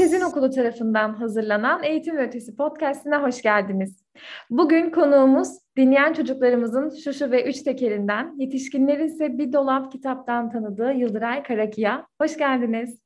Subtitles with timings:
[0.00, 4.04] Sezin Okulu tarafından hazırlanan Eğitim ve Ötesi podcastine hoş geldiniz.
[4.50, 11.42] Bugün konuğumuz dinleyen çocuklarımızın şuşu ve üç tekerinden, yetişkinlerin ise bir dolap kitaptan tanıdığı Yıldıray
[11.42, 12.06] Karakiya.
[12.20, 13.02] Hoş geldiniz.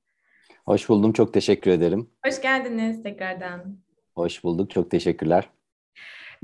[0.66, 2.10] Hoş buldum, çok teşekkür ederim.
[2.26, 3.78] Hoş geldiniz tekrardan.
[4.14, 5.50] Hoş bulduk, çok teşekkürler.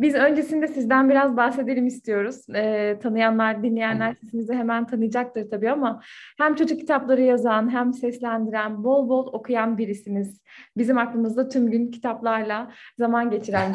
[0.00, 2.48] Biz öncesinde sizden biraz bahsedelim istiyoruz.
[2.54, 6.00] E, tanıyanlar, dinleyenler sesinizi hemen tanıyacaktır tabii ama
[6.38, 10.40] hem çocuk kitapları yazan hem seslendiren, bol bol okuyan birisiniz.
[10.76, 13.74] Bizim aklımızda tüm gün kitaplarla zaman geçiren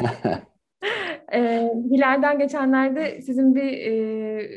[1.32, 4.50] e, Hilal'den geçenlerde sizin bir e,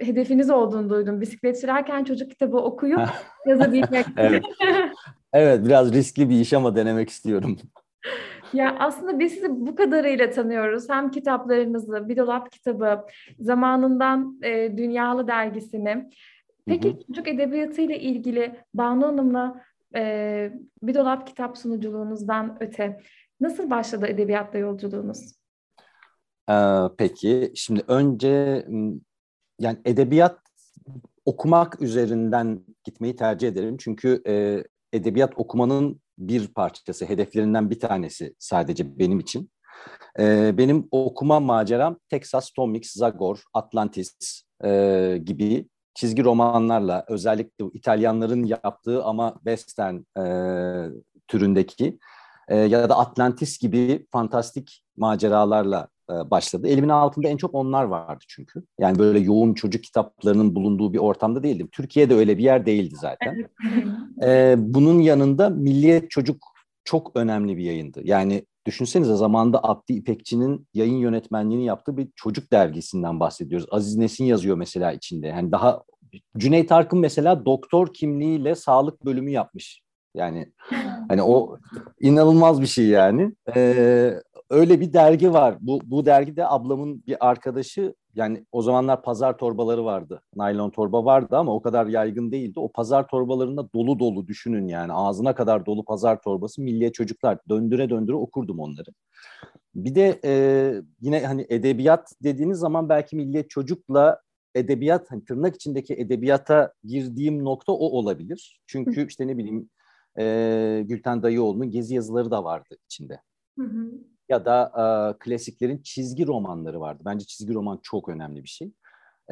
[0.00, 1.20] hedefiniz olduğunu duydum.
[1.20, 3.00] Bisiklet sürerken çocuk kitabı okuyup
[3.46, 4.06] yazabilmek.
[4.16, 4.44] evet.
[5.32, 7.56] evet, biraz riskli bir iş ama denemek istiyorum.
[8.52, 10.88] Ya aslında biz sizi bu kadarıyla tanıyoruz.
[10.88, 13.06] Hem kitaplarınızı, Bir Dolap kitabı,
[13.40, 16.10] zamanından e, Dünyalı dergisini.
[16.66, 16.98] Peki hı hı.
[17.06, 19.62] çocuk edebiyatı ile ilgili Banu Hanım'la
[19.94, 23.00] e, Bir Dolap kitap sunuculuğunuzdan öte
[23.40, 25.40] nasıl başladı edebiyatla yolculuğunuz?
[26.50, 26.54] Ee,
[26.98, 28.66] peki, şimdi önce
[29.58, 30.38] yani edebiyat
[31.24, 33.76] okumak üzerinden gitmeyi tercih ederim.
[33.76, 39.50] Çünkü e, edebiyat okumanın bir parçası, hedeflerinden bir tanesi sadece benim için.
[40.18, 49.04] Ee, benim okuma maceram Texas Tomix, Zagor, Atlantis e, gibi çizgi romanlarla özellikle İtalyanların yaptığı
[49.04, 50.24] ama western e,
[51.28, 51.98] türündeki
[52.48, 55.99] e, ya da Atlantis gibi fantastik maceralarla e,
[56.30, 56.68] başladı.
[56.68, 58.62] Elimin altında en çok onlar vardı çünkü.
[58.80, 61.68] Yani böyle yoğun çocuk kitaplarının bulunduğu bir ortamda değildim.
[61.72, 63.48] Türkiye'de öyle bir yer değildi zaten.
[64.22, 66.50] e, bunun yanında Milliyet Çocuk
[66.84, 68.00] çok önemli bir yayındı.
[68.04, 73.66] Yani düşünsenize zamanında Abdi İpekçi'nin yayın yönetmenliğini yaptığı bir çocuk dergisinden bahsediyoruz.
[73.70, 75.26] Aziz Nesin yazıyor mesela içinde.
[75.26, 75.82] Yani daha
[76.36, 79.82] Cüneyt Arkın mesela doktor kimliğiyle sağlık bölümü yapmış.
[80.14, 80.52] Yani
[81.08, 81.58] hani o
[82.00, 83.32] inanılmaz bir şey yani.
[83.56, 84.14] Ee,
[84.50, 85.56] öyle bir dergi var.
[85.60, 90.22] Bu, bu dergide ablamın bir arkadaşı yani o zamanlar pazar torbaları vardı.
[90.36, 92.60] Naylon torba vardı ama o kadar yaygın değildi.
[92.60, 97.90] O pazar torbalarında dolu dolu düşünün yani ağzına kadar dolu pazar torbası milliye çocuklar döndüre
[97.90, 98.90] döndüre okurdum onları.
[99.74, 100.32] Bir de e,
[101.00, 104.20] yine hani edebiyat dediğiniz zaman belki milliyet çocukla
[104.54, 108.60] edebiyat hani tırnak içindeki edebiyata girdiğim nokta o olabilir.
[108.66, 109.70] Çünkü işte ne bileyim
[110.18, 113.20] e, Gülten Dayıoğlu'nun gezi yazıları da vardı içinde.
[113.58, 113.90] Hı hı
[114.30, 117.02] ya da e, klasiklerin çizgi romanları vardı.
[117.04, 118.72] Bence çizgi roman çok önemli bir şey.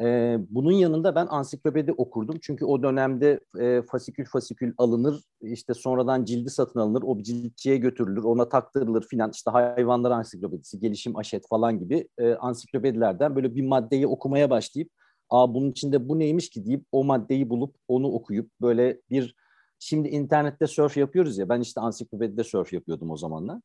[0.01, 2.39] E, bunun yanında ben ansiklopedi okurdum.
[2.41, 8.23] Çünkü o dönemde e, fasikül fasikül alınır, işte sonradan cildi satın alınır, o ciltçiye götürülür,
[8.23, 9.31] ona taktırılır filan.
[9.31, 14.91] İşte hayvanlar ansiklopedisi, gelişim aşet falan gibi e, ansiklopedilerden böyle bir maddeyi okumaya başlayıp
[15.29, 19.35] Aa bunun içinde bu neymiş ki deyip o maddeyi bulup onu okuyup böyle bir
[19.79, 23.61] şimdi internette surf yapıyoruz ya ben işte ansiklopedide surf yapıyordum o zamanlar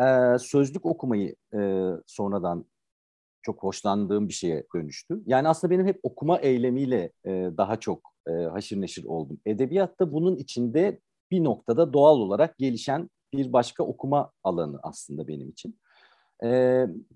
[0.00, 2.64] e, sözlük okumayı e, sonradan
[3.42, 5.22] çok hoşlandığım bir şeye dönüştü.
[5.26, 9.40] Yani aslında benim hep okuma eylemiyle e, daha çok e, haşır neşir oldum.
[9.46, 11.00] Edebiyatta bunun içinde
[11.30, 15.78] bir noktada doğal olarak gelişen bir başka okuma alanı aslında benim için.
[16.42, 16.48] E,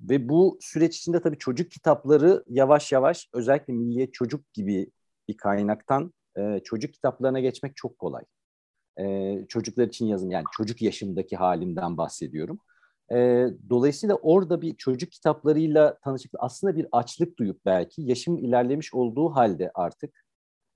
[0.00, 4.90] ve bu süreç içinde tabii çocuk kitapları yavaş yavaş özellikle Milliyet Çocuk gibi
[5.28, 8.24] bir kaynaktan e, çocuk kitaplarına geçmek çok kolay.
[9.00, 12.58] E, çocuklar için yazım yani çocuk yaşındaki halimden bahsediyorum.
[13.12, 19.28] E, dolayısıyla orada bir çocuk kitaplarıyla tanışıp aslında bir açlık duyup belki yaşım ilerlemiş olduğu
[19.28, 20.24] halde artık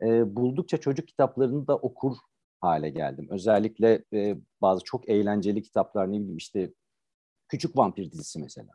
[0.03, 2.17] e, buldukça çocuk kitaplarını da okur
[2.61, 3.27] hale geldim.
[3.31, 6.73] Özellikle e, bazı çok eğlenceli kitaplar ne bileyim işte
[7.49, 8.71] Küçük Vampir dizisi mesela.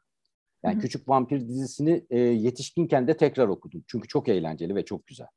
[0.64, 0.82] Yani Hı-hı.
[0.82, 3.84] Küçük Vampir dizisini e, yetişkinken de tekrar okudum.
[3.88, 5.28] Çünkü çok eğlenceli ve çok güzel.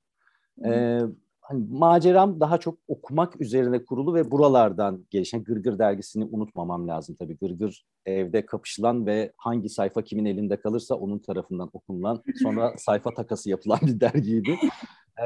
[0.65, 1.01] E,
[1.51, 7.37] hani maceram daha çok okumak üzerine kurulu ve buralardan gelişen Gırgır dergisini unutmamam lazım tabii.
[7.37, 13.51] Gırgır evde kapışılan ve hangi sayfa kimin elinde kalırsa onun tarafından okunulan sonra sayfa takası
[13.51, 14.59] yapılan bir dergiydi.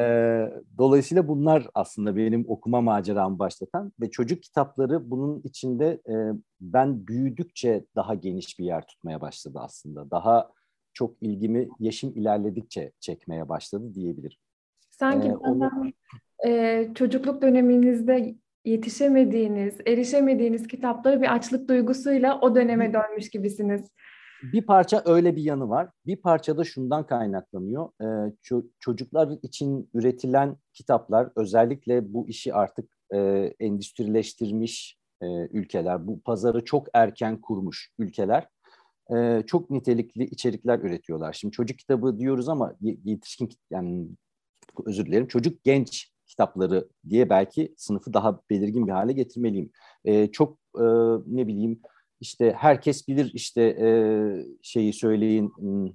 [0.00, 6.14] Ee, dolayısıyla bunlar aslında benim okuma maceramı başlatan ve çocuk kitapları bunun içinde e,
[6.60, 10.10] ben büyüdükçe daha geniş bir yer tutmaya başladı aslında.
[10.10, 10.50] Daha
[10.92, 14.38] çok ilgimi yaşım ilerledikçe çekmeye başladı diyebilirim.
[14.98, 15.70] Sanki ee, onu...
[16.46, 23.90] e, çocukluk döneminizde yetişemediğiniz, erişemediğiniz kitapları bir açlık duygusuyla o döneme dönmüş gibisiniz.
[24.52, 25.88] Bir parça öyle bir yanı var.
[26.06, 27.88] Bir parça da şundan kaynaklanıyor.
[28.00, 28.04] Ee,
[28.44, 33.18] ço- çocuklar için üretilen kitaplar özellikle bu işi artık e,
[33.60, 38.48] endüstrileştirmiş e, ülkeler, bu pazarı çok erken kurmuş ülkeler
[39.16, 41.32] e, çok nitelikli içerikler üretiyorlar.
[41.32, 44.08] Şimdi çocuk kitabı diyoruz ama yetişkin yani
[44.86, 49.70] özür dilerim çocuk genç kitapları diye belki sınıfı daha belirgin bir hale getirmeliyim.
[50.04, 50.84] E, çok e,
[51.26, 51.80] ne bileyim
[52.20, 53.88] işte herkes bilir işte e,
[54.62, 55.88] şeyi söyleyin hmm,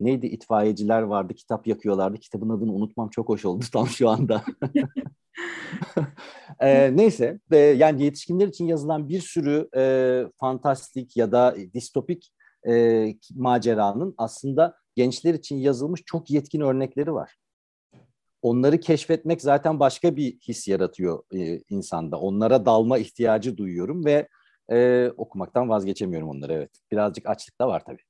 [0.00, 4.44] neydi itfaiyeciler vardı kitap yakıyorlardı kitabın adını unutmam çok hoş oldu tam şu anda.
[6.60, 12.32] e, neyse e, yani yetişkinler için yazılan bir sürü e, fantastik ya da distopik
[12.68, 17.36] e, maceranın aslında gençler için yazılmış çok yetkin örnekleri var.
[18.42, 22.20] Onları keşfetmek zaten başka bir his yaratıyor e, insanda.
[22.20, 24.28] Onlara dalma ihtiyacı duyuyorum ve
[24.72, 26.70] e, okumaktan vazgeçemiyorum onları evet.
[26.92, 28.09] Birazcık açlık da var tabii.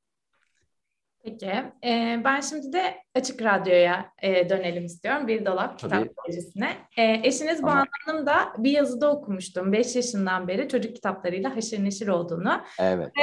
[1.25, 1.53] Peki.
[1.85, 5.29] Ee, ben şimdi de Açık Radyo'ya e, dönelim istiyorum.
[5.29, 6.77] Bir Dolap Kitap Projesine.
[6.97, 9.73] E, eşiniz Banu Hanım da bir yazıda okumuştum.
[9.73, 12.61] 5 yaşından beri çocuk kitaplarıyla haşır neşir olduğunu.
[12.81, 13.13] Evet.
[13.19, 13.23] Ve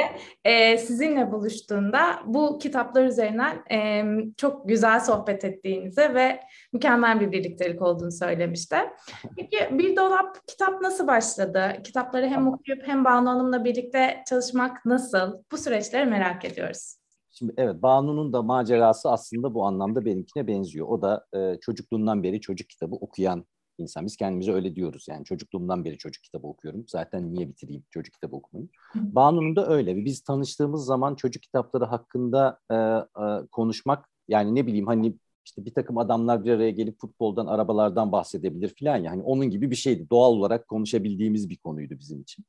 [0.50, 4.04] e, sizinle buluştuğunda bu kitaplar üzerinden e,
[4.36, 6.40] çok güzel sohbet ettiğinizi ve
[6.72, 8.76] mükemmel bir birliktelik olduğunu söylemişti.
[9.36, 11.72] Peki Bir Dolap kitap nasıl başladı?
[11.84, 15.42] Kitapları hem okuyup hem Banu Hanım'la birlikte çalışmak nasıl?
[15.52, 16.97] Bu süreçleri merak ediyoruz.
[17.38, 20.88] Şimdi evet Banu'nun da macerası aslında bu anlamda benimkine benziyor.
[20.88, 23.44] O da e, çocukluğundan beri çocuk kitabı okuyan
[23.78, 24.06] insan.
[24.06, 26.84] Biz kendimize öyle diyoruz yani çocukluğumdan beri çocuk kitabı okuyorum.
[26.88, 28.68] Zaten niye bitireyim çocuk kitabı okumayı?
[28.94, 30.04] Banu'nun da öyle.
[30.04, 35.14] Biz tanıştığımız zaman çocuk kitapları hakkında e, e, konuşmak yani ne bileyim hani
[35.44, 39.10] işte bir takım adamlar bir araya gelip futboldan, arabalardan bahsedebilir falan ya.
[39.10, 40.10] Hani onun gibi bir şeydi.
[40.10, 42.44] Doğal olarak konuşabildiğimiz bir konuydu bizim için.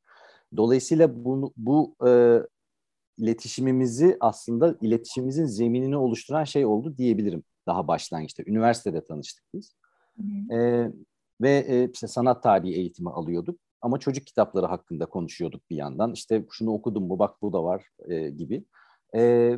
[0.58, 2.40] Dolayısıyla bunu, bu e,
[3.20, 8.44] iletişimimizi aslında iletişimimizin zeminini oluşturan şey oldu diyebilirim daha başlangıçta.
[8.46, 9.74] Üniversitede tanıştık biz.
[10.18, 10.92] Hı ee,
[11.42, 13.60] ve e, işte sanat tarihi eğitimi alıyorduk.
[13.82, 16.14] Ama çocuk kitapları hakkında konuşuyorduk bir yandan.
[16.14, 18.64] İşte şunu okudum mu bak bu da var e, gibi.
[19.16, 19.52] E,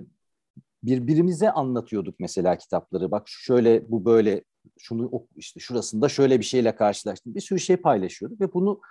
[0.84, 3.12] birbirimize anlatıyorduk mesela kitapları.
[3.12, 4.44] Bak şöyle bu böyle
[4.80, 7.36] şunu işte şurasında şöyle bir şeyle karşılaştım.
[7.36, 8.81] Bir sürü şey paylaşıyorduk ve bunu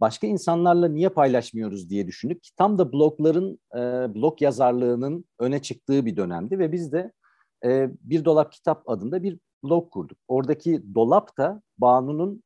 [0.00, 2.48] başka insanlarla niye paylaşmıyoruz diye düşündük.
[2.56, 3.78] Tam da blogların, e,
[4.14, 7.12] blog yazarlığının öne çıktığı bir dönemdi ve biz de
[7.64, 10.18] e, Bir Dolap Kitap adında bir blog kurduk.
[10.28, 12.42] Oradaki dolap da Banu'nun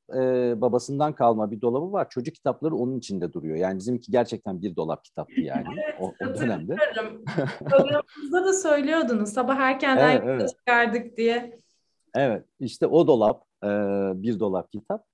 [0.61, 2.11] babasından kalma bir dolabı var.
[2.11, 3.57] Çocuk kitapları onun içinde duruyor.
[3.57, 5.67] Yani bizimki gerçekten bir dolap kitaptı yani
[6.01, 6.77] o, o dönemde.
[7.59, 10.51] Programımızda da söylüyordunuz sabah erkenden evet, evet.
[10.51, 11.61] çıkardık diye.
[12.15, 13.45] Evet işte o dolap
[14.23, 15.07] bir dolap kitap.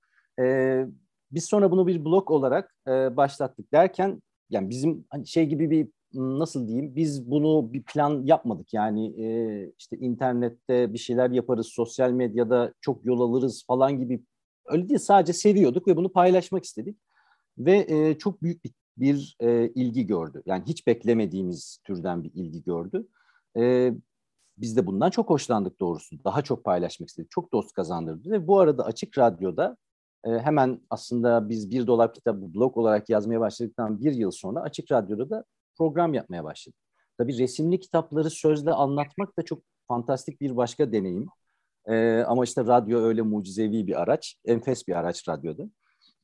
[1.33, 5.87] Biz sonra bunu bir blog olarak e, başlattık derken yani bizim hani şey gibi bir
[6.13, 12.11] nasıl diyeyim biz bunu bir plan yapmadık yani e, işte internette bir şeyler yaparız sosyal
[12.11, 14.23] medyada çok yol alırız falan gibi
[14.65, 16.97] öyle değil sadece seviyorduk ve bunu paylaşmak istedik
[17.57, 22.63] ve e, çok büyük bir, bir e, ilgi gördü yani hiç beklemediğimiz türden bir ilgi
[22.63, 23.07] gördü.
[23.57, 23.93] E,
[24.57, 26.23] biz de bundan çok hoşlandık doğrusu.
[26.23, 27.31] Daha çok paylaşmak istedik.
[27.31, 29.77] Çok dost kazandırdı ve bu arada Açık Radyo'da
[30.23, 35.29] hemen aslında biz bir dolar kitabı blog olarak yazmaya başladıktan bir yıl sonra Açık Radyo'da
[35.29, 35.45] da
[35.77, 36.79] program yapmaya başladık.
[37.17, 41.27] Tabii resimli kitapları sözle anlatmak da çok fantastik bir başka deneyim.
[41.85, 45.63] E, ama işte radyo öyle mucizevi bir araç, enfes bir araç radyoda.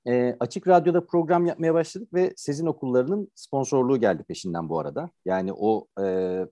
[0.07, 5.10] E, açık Radyo'da program yapmaya başladık ve Sezin Okulları'nın sponsorluğu geldi peşinden bu arada.
[5.25, 6.04] Yani o e,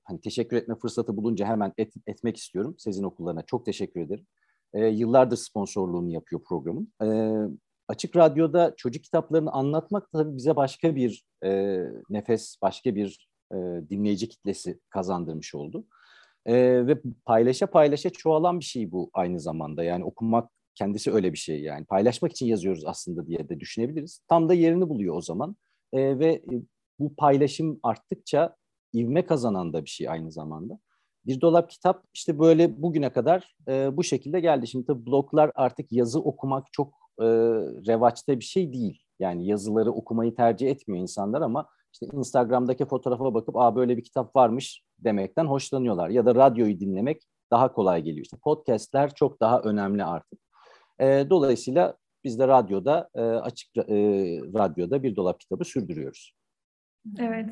[0.04, 3.42] hani teşekkür etme fırsatı bulunca hemen et, etmek istiyorum Sezin Okulları'na.
[3.42, 4.26] Çok teşekkür ederim.
[4.74, 6.94] E, yıllardır sponsorluğunu yapıyor programın.
[7.04, 7.08] E,
[7.88, 13.56] Açık Radyo'da çocuk kitaplarını anlatmak tabii bize başka bir e, nefes, başka bir e,
[13.90, 15.86] dinleyici kitlesi kazandırmış oldu.
[16.46, 19.84] E, ve paylaşa paylaşa çoğalan bir şey bu aynı zamanda.
[19.84, 21.86] Yani okumak kendisi öyle bir şey yani.
[21.86, 24.22] Paylaşmak için yazıyoruz aslında diye de düşünebiliriz.
[24.28, 25.56] Tam da yerini buluyor o zaman.
[25.94, 26.42] E, ve
[27.00, 28.56] bu paylaşım arttıkça
[28.96, 30.80] ivme kazanan da bir şey aynı zamanda.
[31.28, 34.68] Bir dolap kitap işte böyle bugüne kadar e, bu şekilde geldi.
[34.68, 37.26] Şimdi tabii bloglar artık yazı okumak çok e,
[37.88, 39.02] revaçta bir şey değil.
[39.20, 44.36] Yani yazıları okumayı tercih etmiyor insanlar ama işte Instagram'daki fotoğrafa bakıp aa böyle bir kitap
[44.36, 46.10] varmış demekten hoşlanıyorlar.
[46.10, 48.24] Ya da radyoyu dinlemek daha kolay geliyor.
[48.26, 50.40] İşte podcastler çok daha önemli artık.
[51.00, 53.84] E, dolayısıyla biz de radyoda e, açık e,
[54.54, 56.37] radyoda bir dolap kitabı sürdürüyoruz.
[57.20, 57.50] Evet.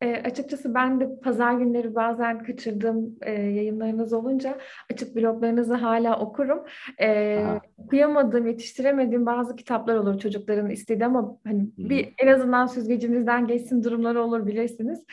[0.00, 4.58] E, açıkçası ben de pazar günleri bazen kaçırdığım e, yayınlarınız olunca
[4.92, 6.64] açıp bloglarınızı hala okurum.
[7.00, 7.44] E,
[7.78, 11.88] okuyamadığım, yetiştiremediğim bazı kitaplar olur çocukların istediği ama hani Hı-hı.
[11.88, 15.04] bir en azından süzgecimizden geçsin durumları olur bilirsiniz.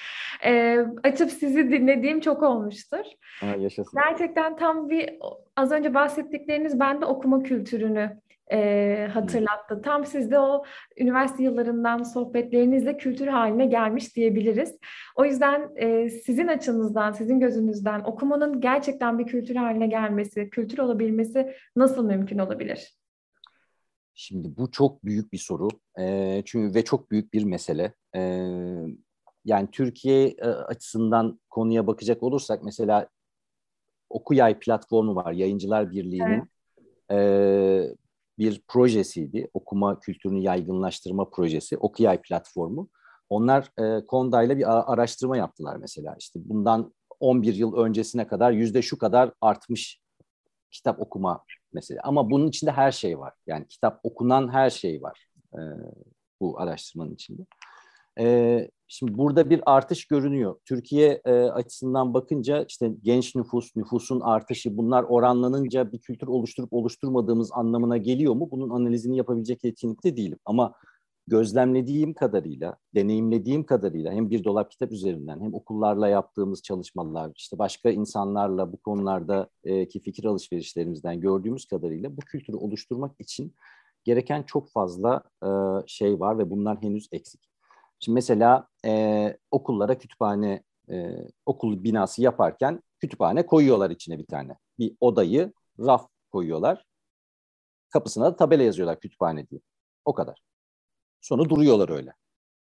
[0.46, 3.06] E, açıp sizi dinlediğim çok olmuştur.
[3.40, 4.00] Ha, yaşasın.
[4.08, 5.10] Gerçekten tam bir
[5.56, 8.23] az önce bahsettikleriniz bende okuma kültürünü
[8.54, 9.82] e, hatırlattı.
[9.82, 10.64] Tam sizde o
[10.98, 14.78] üniversite yıllarından sohbetlerinizle kültür haline gelmiş diyebiliriz.
[15.16, 21.56] O yüzden e, sizin açınızdan, sizin gözünüzden okumanın gerçekten bir kültür haline gelmesi, kültür olabilmesi
[21.76, 22.98] nasıl mümkün olabilir?
[24.14, 25.68] Şimdi bu çok büyük bir soru
[26.00, 27.94] e, çünkü ve çok büyük bir mesele.
[28.16, 28.22] E,
[29.46, 33.08] yani Türkiye e, açısından konuya bakacak olursak mesela
[34.10, 36.50] Okuyay platformu var, Yayıncılar Birliği'nin
[37.10, 37.92] evet.
[37.92, 38.03] e,
[38.38, 39.50] bir projesiydi.
[39.54, 42.90] Okuma kültürünü yaygınlaştırma projesi, Okuyay platformu.
[43.30, 46.16] Onlar e, Konda bir araştırma yaptılar mesela.
[46.20, 50.02] İşte bundan 11 yıl öncesine kadar yüzde şu kadar artmış
[50.72, 52.02] kitap okuma mesela.
[52.04, 53.34] Ama bunun içinde her şey var.
[53.48, 55.60] Yani kitap okunan her şey var e,
[56.42, 57.42] bu araştırmanın içinde.
[58.20, 60.56] E, şimdi burada bir artış görünüyor.
[60.66, 67.52] Türkiye e, açısından bakınca işte genç nüfus, nüfusun artışı bunlar oranlanınca bir kültür oluşturup oluşturmadığımız
[67.52, 68.50] anlamına geliyor mu?
[68.52, 70.40] Bunun analizini yapabilecek yetkinlikte değilim.
[70.46, 70.74] Ama
[71.28, 77.90] gözlemlediğim kadarıyla, deneyimlediğim kadarıyla hem bir dolap kitap üzerinden hem okullarla yaptığımız çalışmalar, işte başka
[77.90, 83.56] insanlarla bu konularda e, ki fikir alışverişlerimizden gördüğümüz kadarıyla bu kültürü oluşturmak için
[84.04, 85.50] gereken çok fazla e,
[85.88, 87.53] şey var ve bunlar henüz eksik.
[88.00, 94.58] Şimdi mesela e, okullara kütüphane, e, okul binası yaparken kütüphane koyuyorlar içine bir tane.
[94.80, 96.86] Bir odayı raf koyuyorlar.
[97.90, 99.62] Kapısına da tabela yazıyorlar kütüphane diye.
[100.06, 100.42] O kadar.
[101.22, 102.14] Sonra duruyorlar öyle.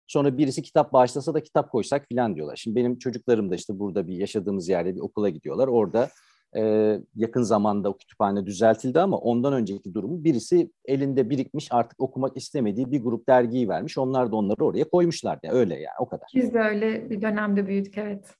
[0.07, 2.57] Sonra birisi kitap bağışlasa da kitap koysak filan diyorlar.
[2.57, 5.69] Şimdi benim çocuklarım da işte burada bir yaşadığımız yerde bir okula gidiyorlar.
[5.69, 6.11] Orada
[6.57, 12.37] e, yakın zamanda o kütüphane düzeltildi ama ondan önceki durumu birisi elinde birikmiş artık okumak
[12.37, 13.99] istemediği bir grup dergiyi vermiş.
[13.99, 15.38] Onlar da onları oraya koymuşlar.
[15.43, 16.28] Yani öyle yani o kadar.
[16.35, 18.35] Biz de öyle bir dönemde büyüdük evet.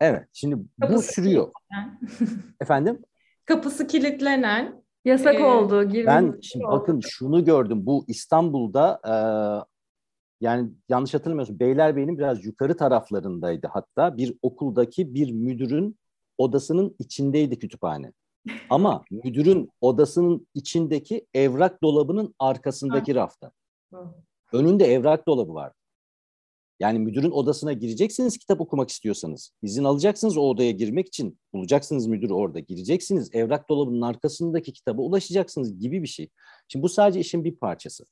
[0.00, 1.50] Evet şimdi Kapısı bu sürüyor.
[2.60, 2.98] Efendim?
[3.44, 5.90] Kapısı kilitlenen Yasak ee, oldu.
[6.06, 6.72] Ben şimdi oldu.
[6.72, 7.86] bakın şunu gördüm.
[7.86, 9.14] Bu İstanbul'da e,
[10.40, 15.98] yani yanlış hatırlamıyorsun Beylerbeyi'nin biraz yukarı taraflarındaydı hatta bir okuldaki bir müdürün
[16.38, 18.12] odasının içindeydi kütüphane.
[18.70, 23.52] Ama müdürün odasının içindeki evrak dolabının arkasındaki rafta.
[24.52, 25.74] Önünde evrak dolabı vardı.
[26.80, 29.50] Yani müdürün odasına gireceksiniz kitap okumak istiyorsanız.
[29.62, 31.38] İzin alacaksınız o odaya girmek için.
[31.52, 32.58] Bulacaksınız müdürü orada.
[32.58, 36.28] Gireceksiniz evrak dolabının arkasındaki kitaba ulaşacaksınız gibi bir şey.
[36.68, 38.04] Şimdi bu sadece işin bir parçası.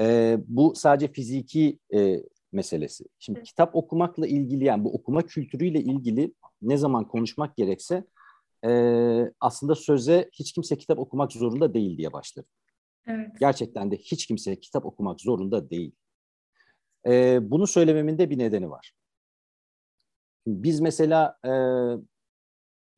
[0.00, 2.22] Ee, bu sadece fiziki e,
[2.56, 3.04] meselesi.
[3.18, 8.04] Şimdi kitap okumakla ilgili yani bu okuma kültürüyle ilgili ne zaman konuşmak gerekse
[8.64, 8.70] e,
[9.40, 12.46] aslında söze hiç kimse kitap okumak zorunda değil diye başladı.
[13.06, 13.30] Evet.
[13.40, 15.92] Gerçekten de hiç kimse kitap okumak zorunda değil.
[17.06, 18.92] E, bunu söylememin de bir nedeni var.
[20.46, 21.52] Biz mesela e,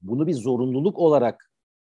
[0.02, 1.50] bunu bir zorunluluk olarak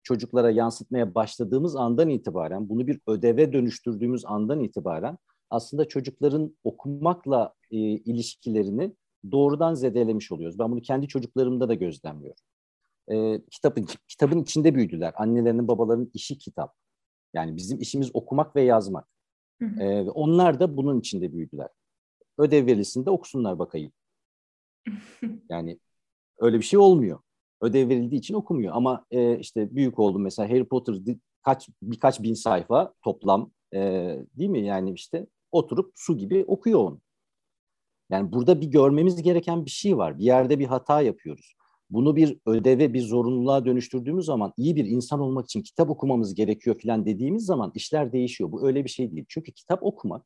[0.03, 5.17] çocuklara yansıtmaya başladığımız andan itibaren, bunu bir ödeve dönüştürdüğümüz andan itibaren
[5.49, 8.93] aslında çocukların okumakla e, ilişkilerini
[9.31, 10.59] doğrudan zedelemiş oluyoruz.
[10.59, 12.43] Ben bunu kendi çocuklarımda da gözlemliyorum.
[13.11, 15.13] E, kitabın kitabın içinde büyüdüler.
[15.17, 16.75] Annelerinin, babalarının işi kitap.
[17.33, 19.07] Yani bizim işimiz okumak ve yazmak.
[19.61, 19.83] Hı hı.
[19.83, 21.69] E, onlar da bunun içinde büyüdüler
[22.39, 23.91] ödev verilsin de okusunlar bakayım.
[25.49, 25.79] yani
[26.39, 27.19] öyle bir şey olmuyor.
[27.61, 30.95] Ödev verildiği için okumuyor ama e, işte büyük oldum mesela Harry Potter
[31.41, 33.79] kaç birkaç bin sayfa toplam e,
[34.37, 37.01] değil mi yani işte oturup su gibi okuyor onu.
[38.09, 40.19] Yani burada bir görmemiz gereken bir şey var.
[40.19, 41.55] Bir yerde bir hata yapıyoruz.
[41.89, 46.79] Bunu bir ödeve, bir zorunluluğa dönüştürdüğümüz zaman iyi bir insan olmak için kitap okumamız gerekiyor
[46.83, 48.51] falan dediğimiz zaman işler değişiyor.
[48.51, 49.25] Bu öyle bir şey değil.
[49.29, 50.25] Çünkü kitap okumak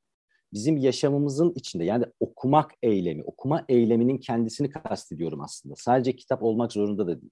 [0.53, 5.75] bizim yaşamımızın içinde yani okumak eylemi, okuma eyleminin kendisini kastediyorum aslında.
[5.77, 7.31] Sadece kitap olmak zorunda da değil.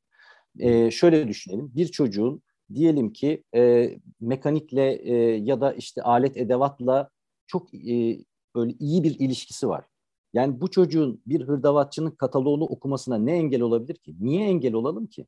[0.60, 2.42] Ee, şöyle düşünelim, bir çocuğun
[2.74, 7.10] diyelim ki e, mekanikle e, ya da işte alet edevatla
[7.52, 8.20] çok e,
[8.56, 9.86] böyle iyi bir ilişkisi var.
[10.34, 14.16] Yani bu çocuğun bir hırdavatçının kataloğunu okumasına ne engel olabilir ki?
[14.20, 15.28] Niye engel olalım ki?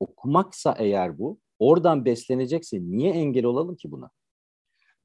[0.00, 4.10] Okumaksa eğer bu, oradan beslenecekse niye engel olalım ki buna?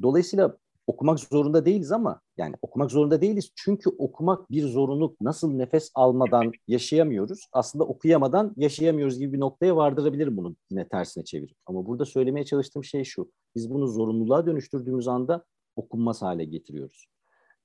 [0.01, 5.21] Dolayısıyla okumak zorunda değiliz ama yani okumak zorunda değiliz çünkü okumak bir zorunluluk.
[5.21, 11.57] Nasıl nefes almadan yaşayamıyoruz aslında okuyamadan yaşayamıyoruz gibi bir noktaya vardırabilirim bunu yine tersine çevirip.
[11.65, 13.31] Ama burada söylemeye çalıştığım şey şu.
[13.55, 17.07] Biz bunu zorunluluğa dönüştürdüğümüz anda okunmaz hale getiriyoruz.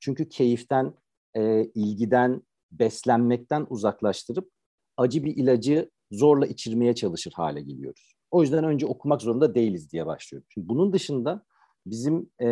[0.00, 0.94] Çünkü keyiften,
[1.36, 4.50] e, ilgiden, beslenmekten uzaklaştırıp
[4.96, 8.14] acı bir ilacı zorla içirmeye çalışır hale geliyoruz.
[8.30, 10.46] O yüzden önce okumak zorunda değiliz diye başlıyorum.
[10.50, 11.44] Şimdi bunun dışında
[11.86, 12.48] bizim e,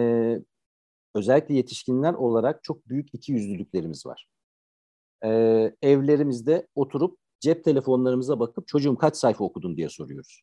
[1.14, 4.28] özellikle yetişkinler olarak çok büyük iki yüzlülüklerimiz var.
[5.24, 10.42] Ee, evlerimizde oturup cep telefonlarımıza bakıp çocuğum kaç sayfa okudun diye soruyoruz.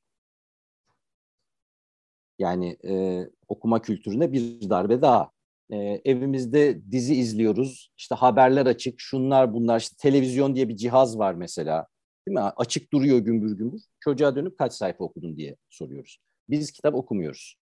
[2.44, 5.32] Yani e, okuma kültürüne bir darbe daha.
[5.70, 11.34] E, evimizde dizi izliyoruz, işte haberler açık, şunlar bunlar, işte televizyon diye bir cihaz var
[11.34, 11.88] mesela.
[12.28, 12.42] Değil mi?
[12.42, 13.82] Açık duruyor gümbür gümbür.
[14.00, 16.18] Çocuğa dönüp kaç sayfa okudun diye soruyoruz.
[16.50, 17.56] Biz kitap okumuyoruz.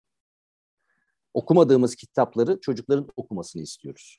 [1.35, 4.19] Okumadığımız kitapları çocukların okumasını istiyoruz.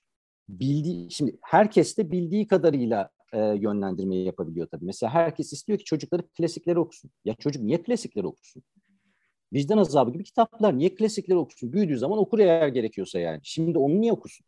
[0.50, 4.86] Bildiği, şimdi herkes de bildiği kadarıyla e, yönlendirmeyi yapabiliyor tabii.
[4.86, 7.12] Mesela herkes istiyor ki çocukları klasikleri okusun.
[7.26, 8.64] Ya çocuk niye klasikleri okusun?
[9.54, 10.78] Vicdan azabı gibi kitaplar.
[10.78, 11.74] Niye klasikleri okusun?
[11.74, 13.40] Büyüdüğü zaman okur eğer gerekiyorsa yani.
[13.44, 14.46] Şimdi onu niye okusun?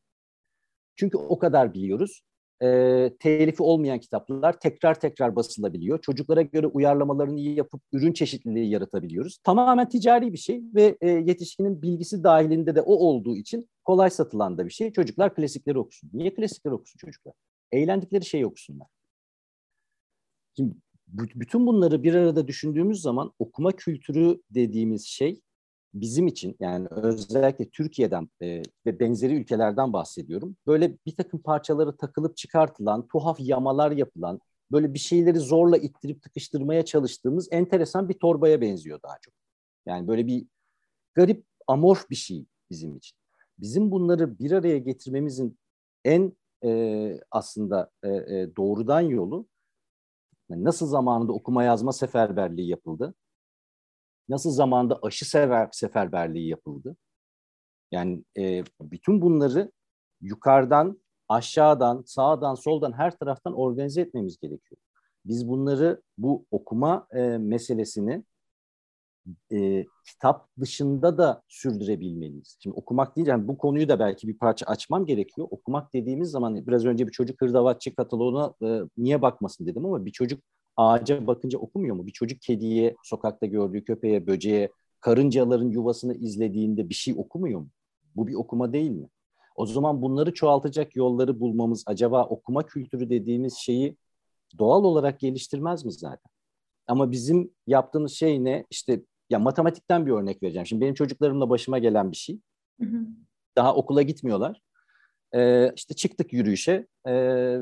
[0.95, 2.23] Çünkü o kadar biliyoruz
[2.63, 6.01] e, telifi olmayan kitaplar tekrar tekrar basılabiliyor.
[6.01, 9.37] Çocuklara göre uyarlamalarını yapıp ürün çeşitliliği yaratabiliyoruz.
[9.43, 14.57] Tamamen ticari bir şey ve e, yetişkinin bilgisi dahilinde de o olduğu için kolay satılan
[14.57, 14.93] da bir şey.
[14.93, 16.09] Çocuklar klasikleri okusun.
[16.13, 17.33] Niye klasikleri okusun çocuklar?
[17.71, 18.87] Eğlendikleri şeyi okusunlar.
[20.57, 20.73] Şimdi
[21.13, 25.41] bütün bunları bir arada düşündüğümüz zaman okuma kültürü dediğimiz şey
[25.93, 30.55] bizim için yani özellikle Türkiye'den e, ve benzeri ülkelerden bahsediyorum.
[30.67, 34.39] Böyle bir takım parçaları takılıp çıkartılan, tuhaf yamalar yapılan,
[34.71, 39.33] böyle bir şeyleri zorla ittirip tıkıştırmaya çalıştığımız enteresan bir torbaya benziyor daha çok.
[39.85, 40.45] Yani böyle bir
[41.13, 43.17] garip, amorf bir şey bizim için.
[43.59, 45.57] Bizim bunları bir araya getirmemizin
[46.05, 46.33] en
[46.65, 49.45] e, aslında e, e, doğrudan yolu
[50.49, 53.13] nasıl zamanında okuma yazma seferberliği yapıldı
[54.29, 56.97] nasıl zamanda aşı sefer, seferberliği yapıldı.
[57.91, 59.71] Yani e, bütün bunları
[60.21, 64.81] yukarıdan, aşağıdan, sağdan, soldan her taraftan organize etmemiz gerekiyor.
[65.25, 68.23] Biz bunları bu okuma e, meselesini
[69.51, 72.57] e, kitap dışında da sürdürebilmeliyiz.
[72.59, 75.47] Şimdi okumak değil, yani bu konuyu da belki bir parça açmam gerekiyor.
[75.51, 80.11] Okumak dediğimiz zaman biraz önce bir çocuk hırdavatçı kataloğuna e, niye bakmasın dedim ama bir
[80.11, 80.43] çocuk
[80.77, 82.07] ağaca bakınca okumuyor mu?
[82.07, 87.69] Bir çocuk kediye, sokakta gördüğü köpeğe, böceğe, karıncaların yuvasını izlediğinde bir şey okumuyor mu?
[88.15, 89.09] Bu bir okuma değil mi?
[89.55, 93.97] O zaman bunları çoğaltacak yolları bulmamız acaba okuma kültürü dediğimiz şeyi
[94.59, 96.31] doğal olarak geliştirmez mi zaten?
[96.87, 98.65] Ama bizim yaptığımız şey ne?
[98.69, 100.65] İşte ya matematikten bir örnek vereceğim.
[100.65, 102.39] Şimdi benim çocuklarımla başıma gelen bir şey.
[102.81, 102.97] Hı hı.
[103.55, 104.61] Daha okula gitmiyorlar.
[105.35, 106.87] Ee, işte çıktık yürüyüşe.
[107.07, 107.57] Ee,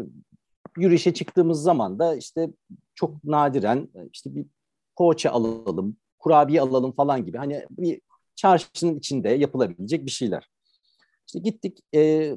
[0.77, 2.49] yürüyüşe çıktığımız zaman da işte
[2.95, 4.45] çok nadiren işte bir
[4.97, 7.37] poğaça alalım, kurabiye alalım falan gibi.
[7.37, 8.01] Hani bir
[8.35, 10.49] çarşının içinde yapılabilecek bir şeyler.
[11.27, 12.31] İşte gittik e,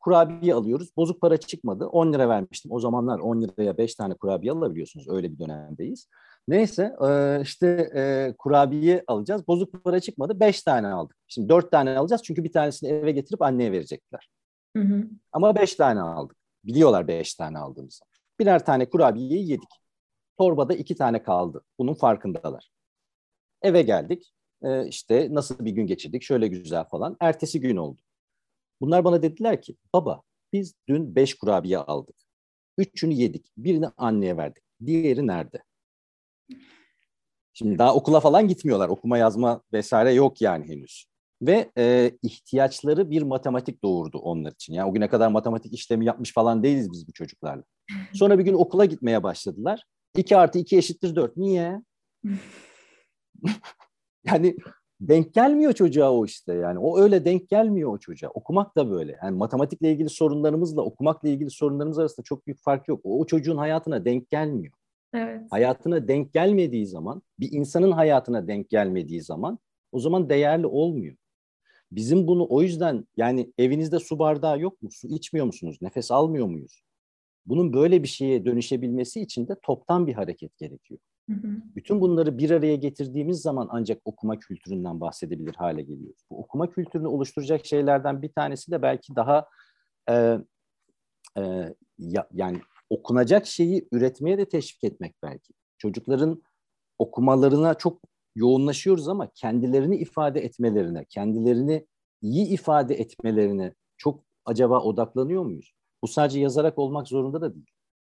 [0.00, 0.96] kurabiye alıyoruz.
[0.96, 1.86] Bozuk para çıkmadı.
[1.86, 2.72] 10 lira vermiştim.
[2.72, 5.08] O zamanlar 10 liraya 5 tane kurabiye alabiliyorsunuz.
[5.08, 6.08] Öyle bir dönemdeyiz.
[6.48, 9.48] Neyse e, işte e, kurabiye alacağız.
[9.48, 10.40] Bozuk para çıkmadı.
[10.40, 11.16] 5 tane aldık.
[11.26, 14.30] Şimdi 4 tane alacağız çünkü bir tanesini eve getirip anneye verecekler.
[14.76, 15.04] Hı hı.
[15.32, 16.36] Ama 5 tane aldık.
[16.64, 18.04] Biliyorlar 5 tane aldığımızı.
[18.40, 19.68] Birer tane kurabiyeyi yedik.
[20.38, 21.62] Torbada iki tane kaldı.
[21.78, 22.70] Bunun farkındalar.
[23.62, 24.32] Eve geldik.
[24.86, 27.16] İşte nasıl bir gün geçirdik, şöyle güzel falan.
[27.20, 28.00] Ertesi gün oldu.
[28.80, 32.16] Bunlar bana dediler ki, baba biz dün beş kurabiye aldık.
[32.78, 33.46] Üçünü yedik.
[33.56, 34.62] Birini anneye verdik.
[34.86, 35.62] Diğeri nerede?
[37.54, 38.88] Şimdi daha okula falan gitmiyorlar.
[38.88, 41.06] Okuma yazma vesaire yok yani henüz.
[41.42, 44.74] Ve e, ihtiyaçları bir matematik doğurdu onlar için.
[44.74, 47.62] Yani o güne kadar matematik işlemi yapmış falan değiliz biz bu çocuklarla.
[48.12, 49.84] Sonra bir gün okula gitmeye başladılar.
[50.16, 51.36] 2 artı 2 eşittir 4.
[51.36, 51.82] Niye?
[54.24, 54.56] yani
[55.00, 56.78] denk gelmiyor çocuğa o işte yani.
[56.78, 58.30] O öyle denk gelmiyor o çocuğa.
[58.30, 59.18] Okumak da böyle.
[59.22, 63.00] Yani matematikle ilgili sorunlarımızla okumakla ilgili sorunlarımız arasında çok büyük fark yok.
[63.04, 64.74] O, o çocuğun hayatına denk gelmiyor.
[65.14, 65.42] Evet.
[65.50, 69.58] Hayatına denk gelmediği zaman, bir insanın hayatına denk gelmediği zaman
[69.92, 71.16] o zaman değerli olmuyor.
[71.92, 74.88] Bizim bunu o yüzden yani evinizde su bardağı yok mu?
[74.92, 75.78] Su içmiyor musunuz?
[75.82, 76.82] Nefes almıyor muyuz?
[77.46, 81.00] Bunun böyle bir şeye dönüşebilmesi için de toptan bir hareket gerekiyor.
[81.28, 81.48] Hı hı.
[81.76, 86.20] Bütün bunları bir araya getirdiğimiz zaman ancak okuma kültüründen bahsedebilir hale geliyoruz.
[86.30, 89.46] Bu okuma kültürünü oluşturacak şeylerden bir tanesi de belki daha
[90.10, 90.38] e,
[91.38, 95.54] e, ya, yani okunacak şeyi üretmeye de teşvik etmek belki.
[95.78, 96.42] Çocukların
[96.98, 98.00] okumalarına çok
[98.36, 101.86] yoğunlaşıyoruz ama kendilerini ifade etmelerine, kendilerini
[102.22, 105.72] iyi ifade etmelerine çok acaba odaklanıyor muyuz?
[106.02, 107.66] Bu sadece yazarak olmak zorunda da değil.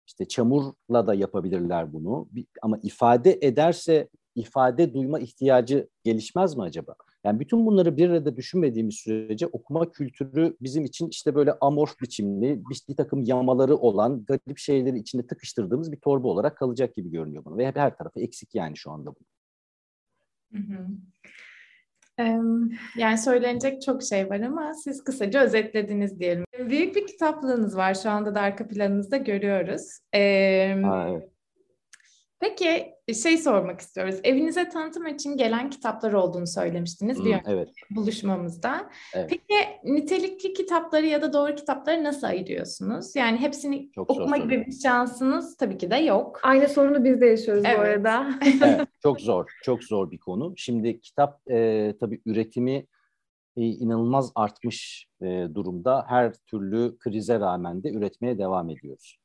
[0.08, 2.28] İşte çamurla da yapabilirler bunu.
[2.62, 6.96] Ama ifade ederse ifade duyma ihtiyacı gelişmez mi acaba?
[7.26, 12.62] Yani bütün bunları bir arada düşünmediğimiz sürece okuma kültürü bizim için işte böyle amorf biçimli,
[12.70, 17.46] bir, bir takım yamaları olan, garip şeyleri içinde tıkıştırdığımız bir torba olarak kalacak gibi görünüyor
[17.46, 17.58] bana.
[17.58, 19.20] Ve her tarafı eksik yani şu anda bu.
[20.54, 20.88] Hı hı.
[22.98, 26.46] Yani söylenecek çok şey var ama siz kısaca özetlediniz diyelim.
[26.70, 30.00] Büyük bir kitaplığınız var şu anda da arka planınızda görüyoruz.
[30.14, 31.35] Ee, evet.
[32.50, 34.16] Peki şey sormak istiyoruz.
[34.24, 37.70] Evinize tanıtım için gelen kitaplar olduğunu söylemiştiniz bir Hmm, evet.
[37.92, 38.90] buluşmamızda.
[39.14, 39.30] Evet.
[39.30, 43.16] Peki nitelikli kitapları ya da doğru kitapları nasıl ayırıyorsunuz?
[43.16, 46.40] Yani hepsini Çok okuma gibi bir şansınız tabii ki de yok.
[46.44, 47.78] Aynı sorunu biz de yaşıyoruz Evet.
[47.78, 48.30] bu arada.
[48.64, 50.54] evet, çok zor, çok zor bir konu.
[50.58, 52.86] Şimdi kitap e, tabii üretimi
[53.58, 56.06] e, inanılmaz artmış e, durumda.
[56.08, 59.18] Her türlü krize rağmen de üretmeye devam ediyoruz.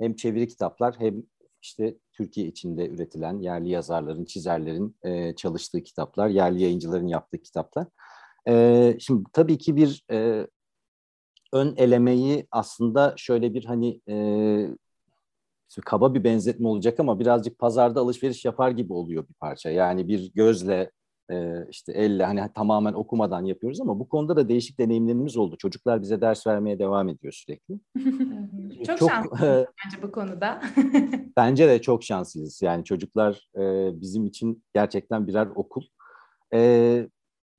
[0.00, 1.22] Hem çeviri kitaplar hem
[1.66, 7.86] işte Türkiye içinde üretilen yerli yazarların, çizerlerin e, çalıştığı kitaplar, yerli yayıncıların yaptığı kitaplar.
[8.48, 10.46] E, şimdi tabii ki bir e,
[11.52, 14.16] ön elemeyi aslında şöyle bir hani e,
[15.84, 19.70] kaba bir benzetme olacak ama birazcık pazarda alışveriş yapar gibi oluyor bir parça.
[19.70, 20.90] Yani bir gözle
[21.30, 25.56] e, işte elle hani tamamen okumadan yapıyoruz ama bu konuda da değişik deneyimlerimiz oldu.
[25.58, 27.80] Çocuklar bize ders vermeye devam ediyor sürekli.
[28.86, 30.62] Çok, Çok, şanslısınız e, bence bu konuda.
[31.36, 32.62] Bence de çok şanslıyız.
[32.62, 35.82] Yani çocuklar e, bizim için gerçekten birer okul.
[36.54, 37.08] E,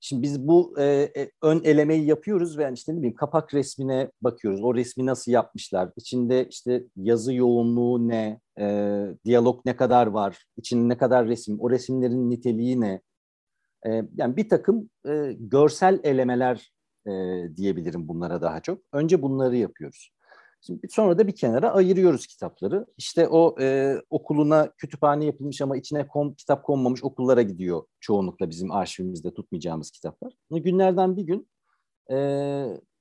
[0.00, 0.84] şimdi biz bu e,
[1.16, 4.64] e, ön elemeyi yapıyoruz ve yani işte ne bileyim kapak resmine bakıyoruz.
[4.64, 5.90] O resmi nasıl yapmışlar?
[5.96, 8.40] İçinde işte yazı yoğunluğu ne?
[8.60, 10.44] E, diyalog ne kadar var?
[10.56, 11.60] İçinde ne kadar resim?
[11.60, 13.00] O resimlerin niteliği ne?
[13.86, 16.72] E, yani bir takım e, görsel elemeler
[17.06, 17.10] e,
[17.56, 18.82] diyebilirim bunlara daha çok.
[18.92, 20.10] Önce bunları yapıyoruz.
[20.60, 22.86] Şimdi sonra da bir kenara ayırıyoruz kitapları.
[22.96, 28.72] İşte o e, okuluna kütüphane yapılmış ama içine kom, kitap konmamış okullara gidiyor çoğunlukla bizim
[28.72, 30.32] arşivimizde tutmayacağımız kitaplar.
[30.50, 31.48] Günlerden bir gün
[32.10, 32.16] e,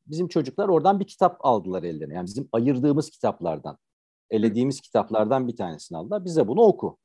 [0.08, 2.14] bizim çocuklar oradan bir kitap aldılar ellerine.
[2.14, 3.78] Yani bizim ayırdığımız kitaplardan,
[4.30, 6.26] elediğimiz kitaplardan bir tanesini aldılar.
[6.26, 6.98] Bize bunu oku.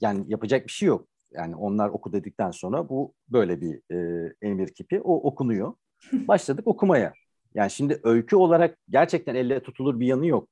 [0.00, 1.08] Yani yapacak bir şey yok.
[1.32, 5.00] Yani onlar oku dedikten sonra bu böyle bir e, emir kipi.
[5.00, 5.74] O okunuyor.
[6.12, 7.12] Başladık okumaya.
[7.54, 10.48] Yani şimdi öykü olarak gerçekten elle tutulur bir yanı yok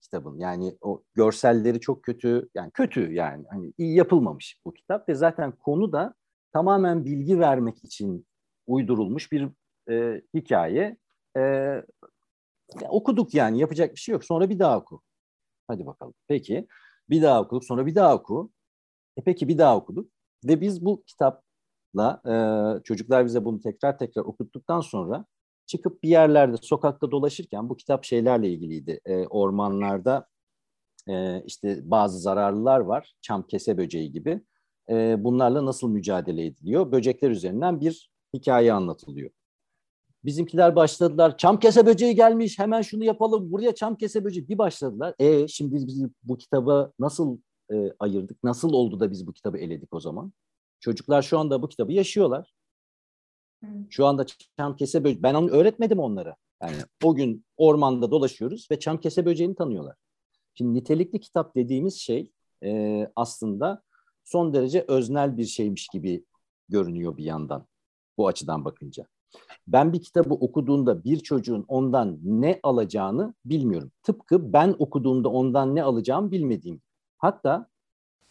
[0.00, 0.38] kitabın.
[0.38, 5.52] Yani o görselleri çok kötü, yani kötü yani hani iyi yapılmamış bu kitap ve zaten
[5.52, 6.14] konu da
[6.52, 8.26] tamamen bilgi vermek için
[8.66, 9.48] uydurulmuş bir
[9.90, 10.96] e, hikaye.
[11.36, 11.40] E,
[12.80, 14.24] ya okuduk yani yapacak bir şey yok.
[14.24, 15.02] Sonra bir daha oku.
[15.68, 16.14] Hadi bakalım.
[16.28, 16.66] Peki
[17.10, 18.50] bir daha okuduk sonra bir daha oku.
[19.16, 20.10] E peki bir daha okuduk
[20.44, 22.34] ve biz bu kitapla e,
[22.82, 25.24] çocuklar bize bunu tekrar tekrar okuttuktan sonra
[25.66, 29.00] çıkıp bir yerlerde sokakta dolaşırken bu kitap şeylerle ilgiliydi.
[29.04, 30.26] E, ormanlarda
[31.08, 33.14] e, işte bazı zararlılar var.
[33.22, 34.40] Çam kese böceği gibi.
[34.90, 36.92] E, bunlarla nasıl mücadele ediliyor?
[36.92, 39.30] Böcekler üzerinden bir hikaye anlatılıyor.
[40.24, 41.38] Bizimkiler başladılar.
[41.38, 42.58] Çam kese böceği gelmiş.
[42.58, 43.52] Hemen şunu yapalım.
[43.52, 44.48] Buraya çam kese böceği.
[44.48, 45.14] Bir başladılar.
[45.18, 47.38] E şimdi biz, bu kitabı nasıl
[47.74, 48.44] e, ayırdık?
[48.44, 50.32] Nasıl oldu da biz bu kitabı eledik o zaman?
[50.80, 52.54] Çocuklar şu anda bu kitabı yaşıyorlar.
[53.90, 54.26] Şu anda
[54.58, 56.36] çam kese böceği, ben onu öğretmedim onlara.
[56.62, 59.96] Yani o gün ormanda dolaşıyoruz ve çam kese böceğini tanıyorlar.
[60.54, 62.32] Şimdi nitelikli kitap dediğimiz şey
[62.64, 63.82] e, aslında
[64.24, 66.24] son derece öznel bir şeymiş gibi
[66.68, 67.66] görünüyor bir yandan
[68.18, 69.06] bu açıdan bakınca.
[69.66, 73.90] Ben bir kitabı okuduğumda bir çocuğun ondan ne alacağını bilmiyorum.
[74.02, 76.82] Tıpkı ben okuduğumda ondan ne alacağımı bilmediğim.
[77.24, 77.66] Hatta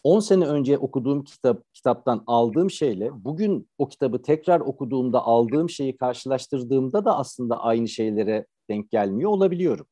[0.02, 5.96] 10 sene önce okuduğum kitap kitaptan aldığım şeyle bugün o kitabı tekrar okuduğumda aldığım şeyi
[5.96, 9.86] karşılaştırdığımda da aslında aynı şeylere denk gelmiyor olabiliyorum.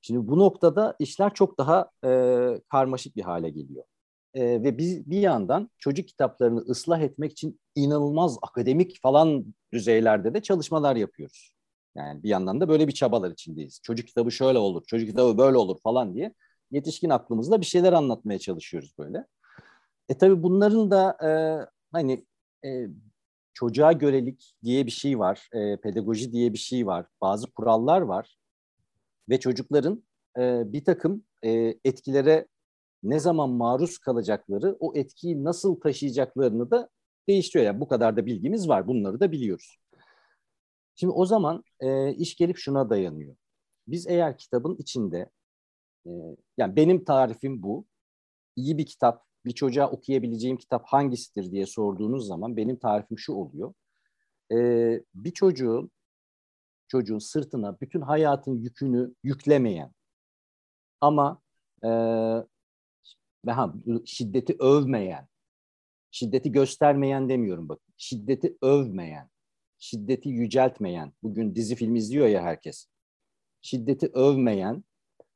[0.00, 2.10] Şimdi bu noktada işler çok daha e,
[2.68, 3.84] karmaşık bir hale geliyor.
[4.34, 10.42] E, ve biz bir yandan çocuk kitaplarını ıslah etmek için inanılmaz akademik falan düzeylerde de
[10.42, 11.54] çalışmalar yapıyoruz.
[11.94, 13.80] Yani bir yandan da böyle bir çabalar içindeyiz.
[13.82, 16.34] Çocuk kitabı şöyle olur, çocuk kitabı böyle olur falan diye
[16.70, 19.26] yetişkin aklımızda bir şeyler anlatmaya çalışıyoruz böyle.
[20.08, 21.30] E tabii bunların da e,
[21.92, 22.26] hani
[22.64, 22.86] e,
[23.54, 28.36] çocuğa görelik diye bir şey var, e, pedagoji diye bir şey var, bazı kurallar var
[29.28, 30.04] ve çocukların
[30.38, 32.48] e, bir takım e, etkilere
[33.02, 36.88] ne zaman maruz kalacakları, o etkiyi nasıl taşıyacaklarını da
[37.28, 37.66] değiştiriyor.
[37.66, 39.76] Yani bu kadar da bilgimiz var, bunları da biliyoruz.
[40.94, 43.36] Şimdi o zaman e, iş gelip şuna dayanıyor.
[43.88, 45.30] Biz eğer kitabın içinde
[46.58, 47.86] yani benim tarifim bu.
[48.56, 53.74] İyi bir kitap, bir çocuğa okuyabileceğim kitap hangisidir diye sorduğunuz zaman benim tarifim şu oluyor.
[55.14, 55.90] bir çocuğun
[56.88, 59.92] çocuğun sırtına bütün hayatın yükünü yüklemeyen
[61.00, 61.42] ama
[61.84, 61.88] e,
[63.46, 65.28] ha, şiddeti övmeyen,
[66.10, 67.94] şiddeti göstermeyen demiyorum bakın.
[67.96, 69.30] Şiddeti övmeyen,
[69.78, 71.12] şiddeti yüceltmeyen.
[71.22, 72.86] Bugün dizi film izliyor ya herkes.
[73.62, 74.84] Şiddeti övmeyen,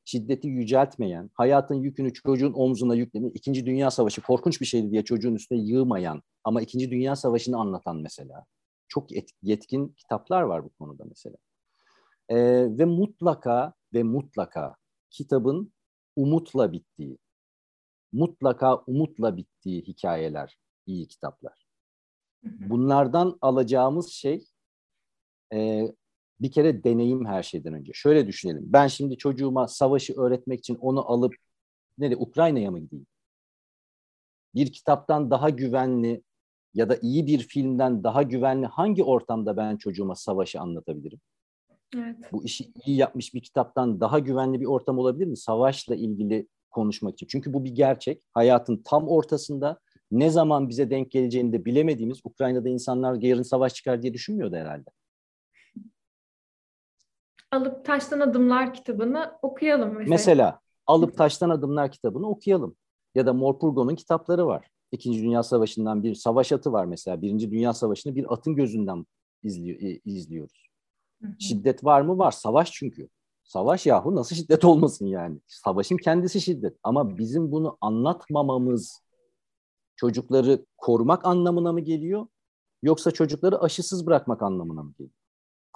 [0.09, 5.35] şiddeti yüceltmeyen, hayatın yükünü çocuğun omzuna yüklemeyen, İkinci Dünya Savaşı korkunç bir şeydi diye çocuğun
[5.35, 8.45] üstüne yığmayan ama İkinci Dünya Savaşı'nı anlatan mesela.
[8.89, 9.09] Çok
[9.43, 11.37] yetkin kitaplar var bu konuda mesela.
[12.29, 12.37] Ee,
[12.79, 14.77] ve mutlaka ve mutlaka
[15.11, 15.73] kitabın
[16.17, 17.19] umutla bittiği,
[18.13, 21.67] mutlaka umutla bittiği hikayeler, iyi kitaplar.
[22.43, 24.45] Bunlardan alacağımız şey
[25.53, 25.89] e,
[26.41, 27.93] bir kere deneyim her şeyden önce.
[27.95, 28.65] Şöyle düşünelim.
[28.67, 31.35] Ben şimdi çocuğuma savaşı öğretmek için onu alıp
[31.99, 33.07] nereye Ukrayna'ya mı gideyim?
[34.55, 36.23] Bir kitaptan daha güvenli
[36.75, 41.21] ya da iyi bir filmden daha güvenli hangi ortamda ben çocuğuma savaşı anlatabilirim?
[41.97, 42.17] Evet.
[42.33, 45.37] Bu işi iyi yapmış bir kitaptan daha güvenli bir ortam olabilir mi?
[45.37, 47.27] Savaşla ilgili konuşmak için.
[47.27, 48.23] Çünkü bu bir gerçek.
[48.33, 54.03] Hayatın tam ortasında ne zaman bize denk geleceğini de bilemediğimiz Ukrayna'da insanlar yarın savaş çıkar
[54.03, 54.91] diye düşünmüyordu herhalde.
[57.51, 60.11] Alıp Taştan Adımlar kitabını okuyalım mesela.
[60.11, 62.77] Mesela Alıp Taştan Adımlar kitabını okuyalım.
[63.15, 64.67] Ya da Morpurgo'nun kitapları var.
[64.93, 67.23] İkinci Dünya Savaşı'ndan bir savaş atı var mesela.
[67.23, 69.07] Birinci Dünya Savaşı'nı bir atın gözünden
[69.43, 70.69] izliyor, izliyoruz.
[71.23, 71.33] Hı hı.
[71.39, 72.19] Şiddet var mı?
[72.19, 72.31] Var.
[72.33, 73.09] Savaş çünkü.
[73.45, 75.41] Savaş yahu nasıl şiddet olmasın yani?
[75.47, 76.77] Savaşın kendisi şiddet.
[76.83, 79.03] Ama bizim bunu anlatmamamız
[79.97, 82.27] çocukları korumak anlamına mı geliyor?
[82.83, 85.15] Yoksa çocukları aşısız bırakmak anlamına mı geliyor?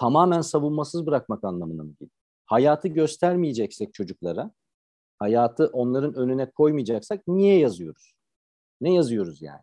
[0.03, 2.17] Tamamen savunmasız bırakmak anlamına mı geliyor?
[2.45, 4.51] Hayatı göstermeyeceksek çocuklara,
[5.19, 8.15] hayatı onların önüne koymayacaksak niye yazıyoruz?
[8.81, 9.63] Ne yazıyoruz yani?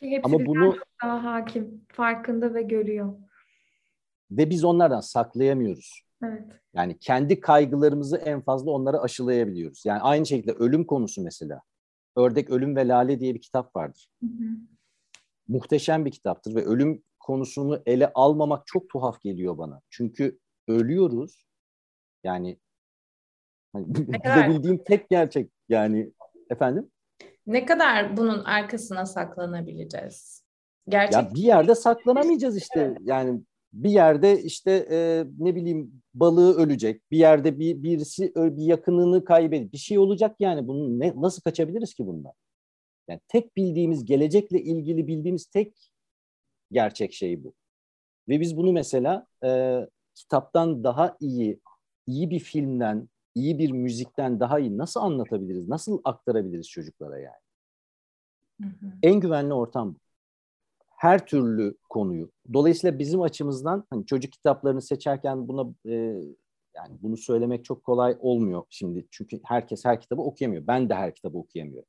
[0.00, 3.14] Hepsi Ama bunu daha hakim, farkında ve görüyor.
[4.30, 6.02] Ve biz onlardan saklayamıyoruz.
[6.22, 6.44] Evet.
[6.74, 9.82] Yani kendi kaygılarımızı en fazla onlara aşılayabiliyoruz.
[9.86, 11.62] Yani aynı şekilde ölüm konusu mesela.
[12.16, 14.08] Ördek Ölüm ve Lale diye bir kitap vardır.
[14.22, 14.48] Hı hı.
[15.48, 19.80] Muhteşem bir kitaptır ve ölüm konusunu ele almamak çok tuhaf geliyor bana.
[19.90, 21.46] Çünkü ölüyoruz.
[22.24, 22.58] Yani
[23.72, 23.86] hani,
[24.48, 26.12] bildiğim tek gerçek yani
[26.50, 26.90] efendim.
[27.46, 30.44] Ne kadar bunun arkasına saklanabileceğiz?
[30.88, 31.14] Gerçek.
[31.14, 32.94] Ya bir yerde saklanamayacağız işte.
[33.04, 33.40] Yani
[33.72, 37.10] bir yerde işte e, ne bileyim balığı ölecek.
[37.10, 39.72] Bir yerde bir birisi bir yakınını kaybedecek.
[39.72, 40.68] Bir şey olacak yani.
[40.68, 42.32] Bunun ne nasıl kaçabiliriz ki bundan?
[43.08, 45.92] Yani tek bildiğimiz gelecekle ilgili bildiğimiz tek
[46.72, 47.54] gerçek şey bu.
[48.28, 49.80] Ve biz bunu mesela e,
[50.14, 51.60] kitaptan daha iyi,
[52.06, 55.68] iyi bir filmden, iyi bir müzikten daha iyi nasıl anlatabiliriz?
[55.68, 57.42] Nasıl aktarabiliriz çocuklara yani?
[58.60, 58.92] Hı hı.
[59.02, 59.98] En güvenli ortam bu
[60.96, 62.30] her türlü konuyu.
[62.52, 65.94] Dolayısıyla bizim açımızdan hani çocuk kitaplarını seçerken buna e,
[66.74, 69.06] yani bunu söylemek çok kolay olmuyor şimdi.
[69.10, 70.66] Çünkü herkes her kitabı okuyamıyor.
[70.66, 71.88] Ben de her kitabı okuyamıyorum.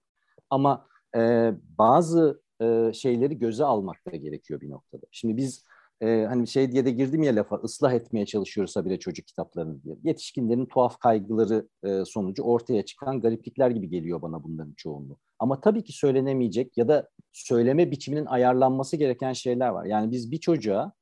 [0.49, 5.06] Ama e, bazı e, şeyleri göze almak da gerekiyor bir noktada.
[5.12, 5.63] Şimdi biz
[6.02, 9.98] e, hani şey diye de girdim ya lafa ıslah etmeye çalışıyorsa bile çocuk kitaplarını diye.
[10.04, 15.17] Yetişkinlerin tuhaf kaygıları e, sonucu ortaya çıkan gariplikler gibi geliyor bana bunların çoğunluğu.
[15.39, 19.86] Ama tabii ki söylenemeyecek ya da söyleme biçiminin ayarlanması gereken şeyler var.
[19.86, 20.93] Yani biz bir çocuğa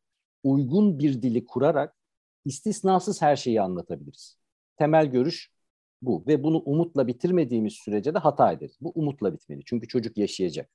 [0.44, 1.96] uygun bir dili kurarak
[2.46, 4.38] istisnasız her şeyi anlatabiliriz.
[4.78, 5.52] Temel görüş
[6.02, 8.78] bu ve bunu umutla bitirmediğimiz sürece de hata ederiz.
[8.82, 10.70] Bu umutla bitmeli çünkü çocuk yaşayacak.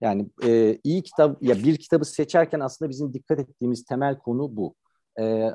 [0.00, 4.74] Yani e, iyi kitap ya bir kitabı seçerken aslında bizim dikkat ettiğimiz temel konu bu.
[5.20, 5.50] E,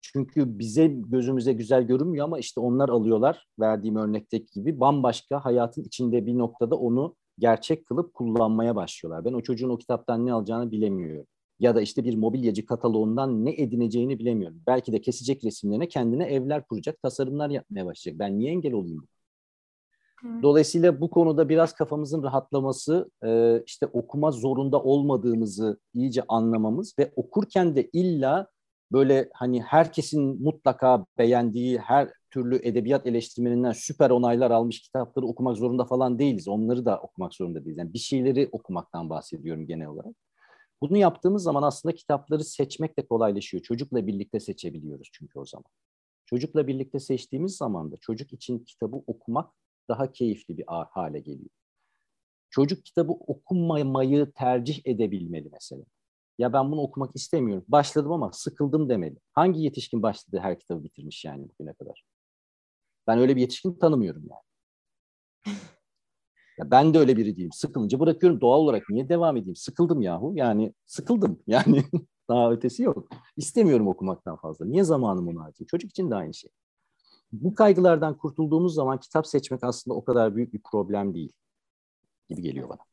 [0.00, 6.26] çünkü bize gözümüze güzel görünmüyor ama işte onlar alıyorlar verdiğim örnekteki gibi bambaşka hayatın içinde
[6.26, 9.24] bir noktada onu gerçek kılıp kullanmaya başlıyorlar.
[9.24, 11.26] Ben o çocuğun o kitaptan ne alacağını bilemiyorum.
[11.60, 14.62] Ya da işte bir mobilyacı kataloğundan ne edineceğini bilemiyorum.
[14.66, 18.18] Belki de kesecek resimlerine kendine evler kuracak, tasarımlar yapmaya başlayacak.
[18.20, 19.08] Ben niye engel olayım?
[20.42, 27.76] Dolayısıyla bu konuda biraz kafamızın rahatlaması, e, işte okuma zorunda olmadığımızı iyice anlamamız ve okurken
[27.76, 28.48] de illa
[28.92, 35.84] böyle hani herkesin mutlaka beğendiği her türlü edebiyat eleştirmeninden süper onaylar almış kitapları okumak zorunda
[35.84, 36.48] falan değiliz.
[36.48, 37.78] Onları da okumak zorunda değiliz.
[37.78, 40.14] Yani bir şeyleri okumaktan bahsediyorum genel olarak.
[40.80, 43.62] Bunu yaptığımız zaman aslında kitapları seçmek de kolaylaşıyor.
[43.62, 45.64] Çocukla birlikte seçebiliyoruz çünkü o zaman.
[46.26, 49.50] Çocukla birlikte seçtiğimiz zaman da çocuk için kitabı okumak
[49.88, 51.50] daha keyifli bir hale geliyor.
[52.50, 55.82] Çocuk kitabı okumamayı tercih edebilmeli mesela.
[56.38, 57.64] Ya ben bunu okumak istemiyorum.
[57.68, 59.16] Başladım ama sıkıldım demeli.
[59.32, 62.04] Hangi yetişkin başladı her kitabı bitirmiş yani bugüne kadar?
[63.06, 64.48] Ben öyle bir yetişkin tanımıyorum yani.
[66.58, 67.52] Ya ben de öyle biri değilim.
[67.52, 68.90] Sıkılınca bırakıyorum doğal olarak.
[68.90, 69.56] Niye devam edeyim?
[69.56, 70.32] Sıkıldım yahu.
[70.36, 71.42] Yani sıkıldım.
[71.46, 71.84] Yani
[72.28, 73.08] daha ötesi yok.
[73.36, 74.66] İstemiyorum okumaktan fazla.
[74.66, 75.66] Niye zamanımı onu harcayayım?
[75.66, 76.50] Çocuk için de aynı şey
[77.32, 81.32] bu kaygılardan kurtulduğumuz zaman kitap seçmek aslında o kadar büyük bir problem değil
[82.28, 82.88] gibi geliyor bana.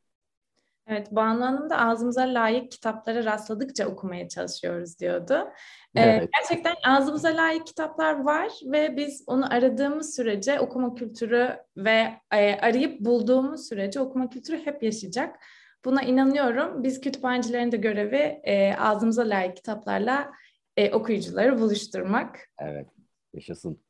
[0.88, 5.48] Evet, Banu Hanım da ağzımıza layık kitaplara rastladıkça okumaya çalışıyoruz diyordu.
[5.94, 6.30] Ee, evet.
[6.40, 13.00] Gerçekten ağzımıza layık kitaplar var ve biz onu aradığımız sürece okuma kültürü ve e, arayıp
[13.00, 15.36] bulduğumuz sürece okuma kültürü hep yaşayacak.
[15.84, 16.82] Buna inanıyorum.
[16.82, 20.32] Biz kütüphanecilerin de görevi e, ağzımıza layık kitaplarla
[20.76, 22.48] e, okuyucuları buluşturmak.
[22.58, 22.88] Evet,
[23.34, 23.85] yaşasın.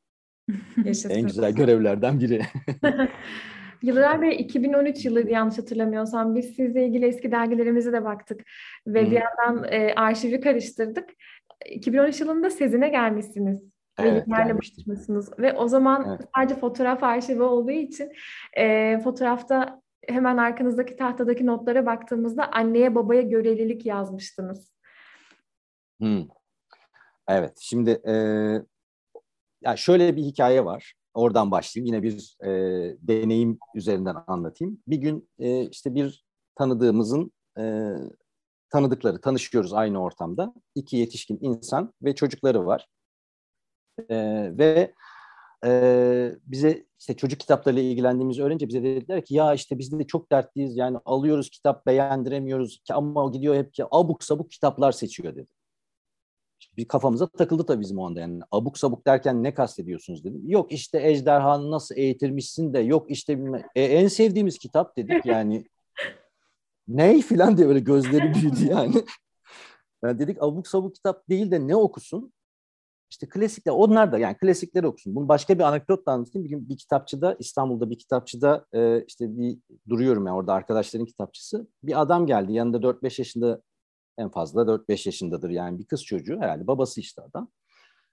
[1.08, 2.42] En güzel görevlerden biri.
[3.82, 8.40] Yıllar Bey 2013 yılı yanlış hatırlamıyorsam biz sizle ilgili eski dergilerimize de baktık
[8.86, 9.10] ve hmm.
[9.10, 11.10] bir yandan e, arşivi karıştırdık.
[11.66, 13.62] 2013 yılında Sezin'e gelmişsiniz.
[13.98, 15.38] Evet, buluşmuşsunuz.
[15.38, 16.28] Ve o zaman evet.
[16.36, 18.12] sadece fotoğraf arşivi olduğu için
[18.56, 24.72] e, fotoğrafta hemen arkanızdaki tahtadaki notlara baktığımızda anneye babaya görelilik yazmıştınız.
[26.00, 26.22] Hmm.
[27.28, 28.14] Evet, şimdi e,
[29.62, 30.94] ya şöyle bir hikaye var.
[31.14, 31.86] Oradan başlayayım.
[31.86, 32.50] Yine bir e,
[33.00, 34.78] deneyim üzerinden anlatayım.
[34.86, 37.94] Bir gün e, işte bir tanıdığımızın e,
[38.70, 40.54] tanıdıkları, tanışıyoruz aynı ortamda.
[40.74, 42.88] İki yetişkin insan ve çocukları var.
[44.10, 44.16] E,
[44.58, 44.94] ve
[45.64, 50.32] e, bize işte çocuk kitaplarıyla ilgilendiğimizi öğrenince bize dediler ki ya işte biz de çok
[50.32, 55.46] dertliyiz yani alıyoruz kitap beğendiremiyoruz ki ama gidiyor hep ki abuk sabuk kitaplar seçiyor dedi.
[56.76, 60.42] Bir kafamıza takıldı tabii bizim o anda yani abuk sabuk derken ne kastediyorsunuz dedim.
[60.46, 63.38] Yok işte ejderhanı nasıl eğitirmişsin de yok işte
[63.74, 65.66] e, en sevdiğimiz kitap dedik yani
[66.88, 68.94] ney filan diye böyle gözleri büyüdü yani.
[70.04, 72.32] yani dedik abuk sabuk kitap değil de ne okusun?
[73.10, 75.14] İşte klasikler, onlar da yani klasikleri okusun.
[75.14, 76.44] Bunu başka bir anekdotla anlatayım.
[76.44, 79.58] Bir gün bir kitapçıda, İstanbul'da bir kitapçıda e, işte bir
[79.88, 81.66] duruyorum yani orada arkadaşların kitapçısı.
[81.82, 83.62] Bir adam geldi yanında 4-5 yaşında
[84.18, 87.50] en fazla 4-5 yaşındadır yani bir kız çocuğu herhalde babası işte adam.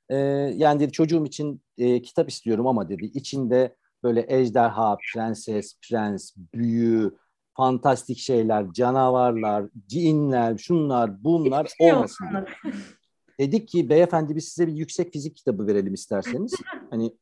[0.09, 0.15] E,
[0.55, 7.17] yani dedi çocuğum için e, kitap istiyorum ama dedi içinde böyle ejderha, prenses, prens, büyü,
[7.57, 12.27] fantastik şeyler, canavarlar, cinler, şunlar, bunlar olmasın.
[13.39, 16.53] Dedik ki beyefendi biz size bir yüksek fizik kitabı verelim isterseniz.
[16.89, 17.17] Hani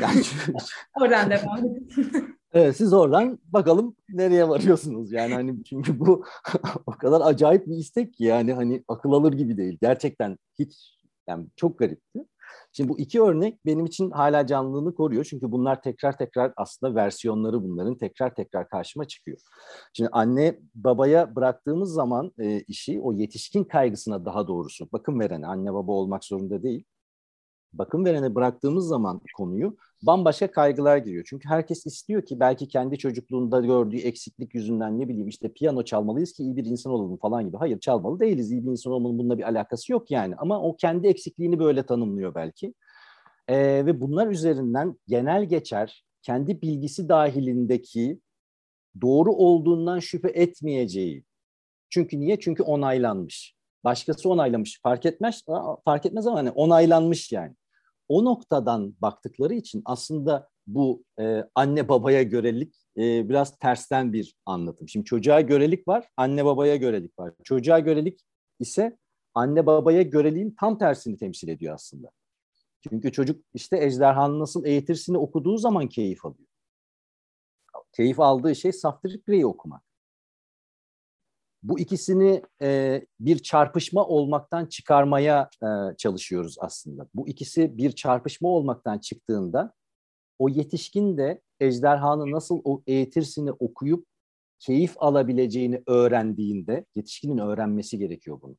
[0.00, 0.22] yani
[1.00, 2.39] oradan devam edin.
[2.52, 6.24] Evet siz oradan bakalım nereye varıyorsunuz yani hani çünkü bu
[6.86, 9.78] o kadar acayip bir istek ki yani hani akıl alır gibi değil.
[9.82, 12.24] Gerçekten hiç yani çok garipti.
[12.72, 15.24] Şimdi bu iki örnek benim için hala canlılığını koruyor.
[15.24, 19.38] Çünkü bunlar tekrar tekrar aslında versiyonları bunların tekrar tekrar karşıma çıkıyor.
[19.92, 25.74] Şimdi anne babaya bıraktığımız zaman e, işi o yetişkin kaygısına daha doğrusu bakım verene anne
[25.74, 26.84] baba olmak zorunda değil
[27.72, 31.24] bakım verene bıraktığımız zaman konuyu bambaşka kaygılar giriyor.
[31.28, 36.32] Çünkü herkes istiyor ki belki kendi çocukluğunda gördüğü eksiklik yüzünden ne bileyim işte piyano çalmalıyız
[36.32, 37.56] ki iyi bir insan olalım falan gibi.
[37.56, 38.52] Hayır çalmalı değiliz.
[38.52, 40.34] İyi bir insan olmanın bununla bir alakası yok yani.
[40.36, 42.74] Ama o kendi eksikliğini böyle tanımlıyor belki.
[43.48, 48.20] Ee, ve bunlar üzerinden genel geçer kendi bilgisi dahilindeki
[49.00, 51.24] doğru olduğundan şüphe etmeyeceği.
[51.90, 52.40] Çünkü niye?
[52.40, 53.54] Çünkü onaylanmış.
[53.84, 54.80] Başkası onaylamış.
[54.82, 55.44] Fark etmez
[55.84, 57.54] fark etmez ama hani onaylanmış yani
[58.10, 64.88] o noktadan baktıkları için aslında bu e, anne babaya görelik e, biraz tersten bir anlatım.
[64.88, 67.32] Şimdi çocuğa görelik var, anne babaya görelik var.
[67.44, 68.20] Çocuğa görelik
[68.58, 68.98] ise
[69.34, 72.10] anne babaya göreliğin tam tersini temsil ediyor aslında.
[72.88, 76.48] Çünkü çocuk işte ejderhanı nasıl eğitirsini okuduğu zaman keyif alıyor.
[77.92, 79.89] Keyif aldığı şey Saftirik Grey'i okumak
[81.62, 87.08] bu ikisini e, bir çarpışma olmaktan çıkarmaya e, çalışıyoruz aslında.
[87.14, 89.72] Bu ikisi bir çarpışma olmaktan çıktığında
[90.38, 94.06] o yetişkin de ejderhanı nasıl o eğitirsini okuyup
[94.58, 98.56] keyif alabileceğini öğrendiğinde yetişkinin öğrenmesi gerekiyor bunu.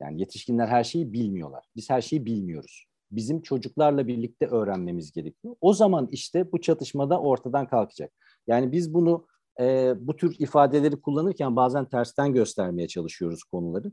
[0.00, 1.64] Yani yetişkinler her şeyi bilmiyorlar.
[1.76, 2.86] Biz her şeyi bilmiyoruz.
[3.10, 5.56] Bizim çocuklarla birlikte öğrenmemiz gerekiyor.
[5.60, 8.12] O zaman işte bu çatışmada ortadan kalkacak.
[8.46, 9.26] Yani biz bunu
[9.60, 13.92] e, bu tür ifadeleri kullanırken bazen tersten göstermeye çalışıyoruz konuları.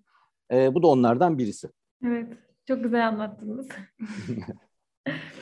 [0.51, 1.69] E, bu da onlardan birisi.
[2.05, 2.27] Evet,
[2.67, 3.67] çok güzel anlattınız.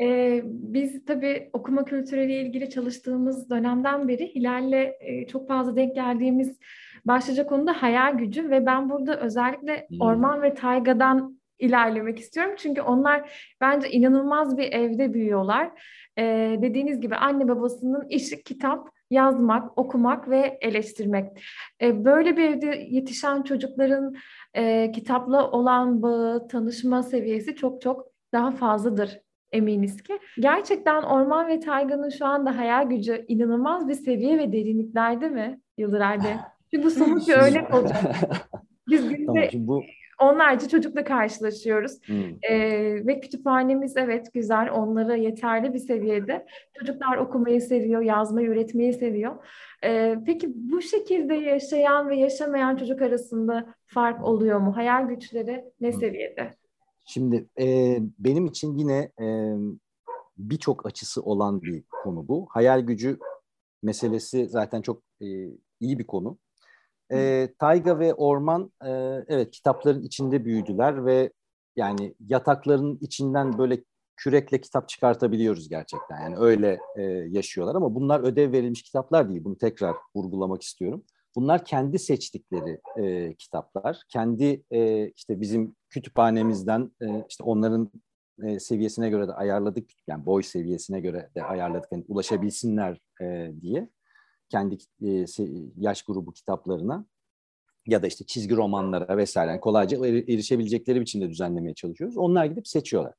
[0.00, 6.58] Ee, biz tabii okuma kültürüyle ilgili çalıştığımız dönemden beri Hilal'le e, çok fazla denk geldiğimiz
[7.04, 10.00] başlıca konu da hayal gücü ve ben burada özellikle hmm.
[10.00, 12.54] orman ve taygadan ilerlemek istiyorum.
[12.58, 15.70] Çünkü onlar bence inanılmaz bir evde büyüyorlar.
[16.18, 21.42] Ee, dediğiniz gibi anne babasının işi kitap yazmak, okumak ve eleştirmek.
[21.82, 24.14] E, böyle bir evde yetişen çocukların
[24.54, 29.20] e, kitapla olan bağı, tanışma seviyesi çok çok daha fazladır
[29.52, 30.18] eminiz ki.
[30.40, 36.28] Gerçekten Orman ve Taygan'ın şu anda hayal gücü inanılmaz bir seviye ve derinliklerde mi Yıldıray'da?
[36.70, 38.02] Çünkü bu somut bir örnek olacak.
[38.88, 39.82] Biz günde tamam, bu
[40.18, 41.92] onlarca çocukla karşılaşıyoruz.
[42.06, 42.24] Hmm.
[42.42, 46.46] Ee, ve kütüphanemiz evet güzel, onlara yeterli bir seviyede.
[46.78, 49.44] Çocuklar okumayı seviyor, yazmayı, üretmeyi seviyor.
[49.84, 54.76] Ee, peki bu şekilde yaşayan ve yaşamayan çocuk arasında fark oluyor mu?
[54.76, 56.00] Hayal güçleri ne hmm.
[56.00, 56.54] seviyede?
[57.06, 59.26] Şimdi e, benim için yine e,
[60.38, 62.46] birçok açısı olan bir konu bu.
[62.50, 63.18] Hayal gücü
[63.82, 65.26] meselesi zaten çok e,
[65.80, 66.38] iyi bir konu.
[67.12, 68.90] E, Tayga ve Orman e,
[69.28, 71.30] evet kitapların içinde büyüdüler ve
[71.76, 73.84] yani yatakların içinden böyle
[74.16, 76.20] kürekle kitap çıkartabiliyoruz gerçekten.
[76.20, 79.44] Yani öyle e, yaşıyorlar ama bunlar ödev verilmiş kitaplar değil.
[79.44, 81.04] Bunu tekrar vurgulamak istiyorum.
[81.36, 84.02] Bunlar kendi seçtikleri e, kitaplar.
[84.08, 87.90] Kendi e, işte bizim kütüphanemizden e, işte onların
[88.42, 89.90] e, seviyesine göre de ayarladık.
[90.06, 91.88] Yani boy seviyesine göre de ayarladık.
[91.92, 93.88] Yani ulaşabilsinler e, diye
[94.48, 95.26] kendi e,
[95.76, 97.06] yaş grubu kitaplarına
[97.86, 102.16] ya da işte çizgi romanlara vesaire kolayca erişebilecekleri biçimde düzenlemeye çalışıyoruz.
[102.16, 103.14] Onlar gidip seçiyorlar.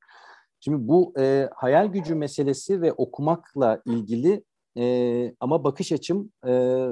[0.59, 4.43] Şimdi bu e, hayal gücü meselesi ve okumakla ilgili
[4.77, 6.85] e, ama bakış açım e,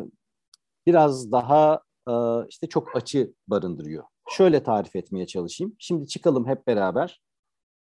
[0.86, 2.14] biraz daha e,
[2.50, 4.04] işte çok açı barındırıyor.
[4.30, 5.76] Şöyle tarif etmeye çalışayım.
[5.80, 7.22] Şimdi çıkalım hep beraber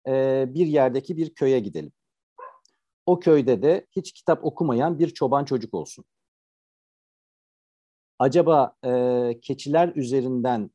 [0.09, 1.93] e, bir yerdeki bir köye gidelim.
[3.07, 6.05] O köyde de hiç kitap okumayan bir çoban çocuk olsun.
[8.19, 10.71] Acaba e, keçiler üzerinden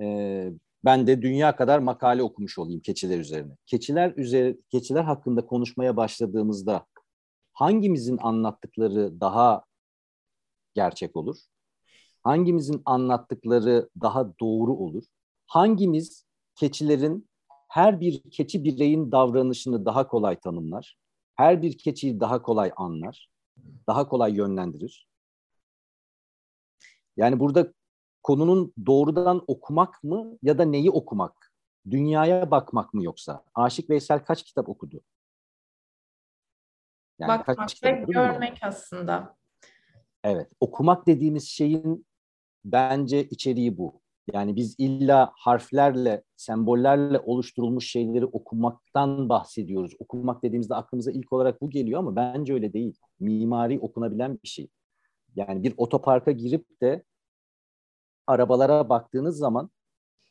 [0.00, 0.48] e,
[0.84, 3.52] ben de dünya kadar makale okumuş olayım keçiler üzerine.
[3.66, 6.86] Keçiler üzeri, keçiler hakkında konuşmaya başladığımızda
[7.52, 9.64] hangimizin anlattıkları daha
[10.74, 11.36] gerçek olur?
[12.22, 15.04] Hangimizin anlattıkları daha doğru olur?
[15.46, 17.28] Hangimiz keçilerin
[17.68, 20.96] her bir keçi bireyin davranışını daha kolay tanımlar?
[21.36, 23.30] Her bir keçiyi daha kolay anlar?
[23.86, 25.11] Daha kolay yönlendirir?
[27.16, 27.72] Yani burada
[28.22, 31.52] konunun doğrudan okumak mı ya da neyi okumak?
[31.90, 33.44] Dünyaya bakmak mı yoksa?
[33.54, 35.00] Aşık Veysel kaç kitap okudu?
[37.18, 39.36] Yani Bakmak kaç kitap ve görmek aslında.
[40.24, 42.06] Evet, okumak dediğimiz şeyin
[42.64, 44.02] bence içeriği bu.
[44.32, 49.92] Yani biz illa harflerle, sembollerle oluşturulmuş şeyleri okumaktan bahsediyoruz.
[49.98, 52.98] Okumak dediğimizde aklımıza ilk olarak bu geliyor ama bence öyle değil.
[53.20, 54.68] Mimari okunabilen bir şey.
[55.36, 57.04] Yani bir otoparka girip de
[58.26, 59.70] arabalara baktığınız zaman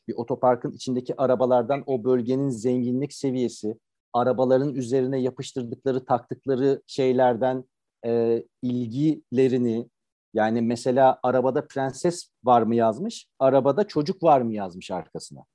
[0.08, 3.78] bir otoparkın içindeki arabalardan o bölgenin zenginlik seviyesi,
[4.14, 7.64] arabaların üzerine yapıştırdıkları, taktıkları şeylerden
[8.06, 9.89] e, ilgilerini,
[10.34, 15.45] yani mesela arabada prenses var mı yazmış, arabada çocuk var mı yazmış arkasına.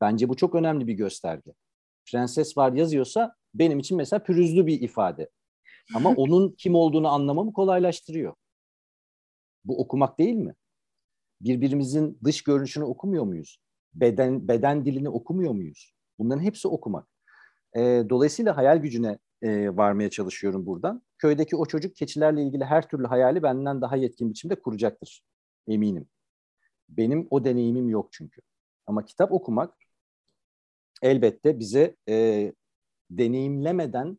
[0.00, 1.52] Bence bu çok önemli bir gösterge.
[2.10, 5.30] Prenses var yazıyorsa benim için mesela pürüzlü bir ifade.
[5.94, 8.34] Ama onun kim olduğunu anlamamı kolaylaştırıyor.
[9.66, 10.54] Bu okumak değil mi?
[11.40, 13.60] birbirimizin dış görünüşünü okumuyor muyuz?
[13.94, 15.94] Beden beden dilini okumuyor muyuz?
[16.18, 17.08] Bunların hepsi okumak.
[17.76, 21.02] E, dolayısıyla hayal gücüne e, varmaya çalışıyorum buradan.
[21.18, 25.22] Köydeki o çocuk keçilerle ilgili her türlü hayali benden daha yetkin biçimde kuracaktır.
[25.68, 26.08] Eminim.
[26.88, 28.40] Benim o deneyimim yok çünkü.
[28.86, 29.76] Ama kitap okumak
[31.02, 32.52] elbette bize e,
[33.10, 34.18] deneyimlemeden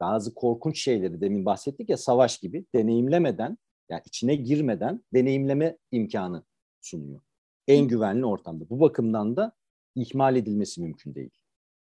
[0.00, 3.58] bazı korkunç şeyleri demin bahsettik ya savaş gibi deneyimlemeden
[3.90, 6.42] yani içine girmeden deneyimleme imkanı
[6.80, 7.20] sunuyor.
[7.68, 8.70] En güvenli ortamda.
[8.70, 9.52] Bu bakımdan da
[9.94, 11.30] ihmal edilmesi mümkün değil.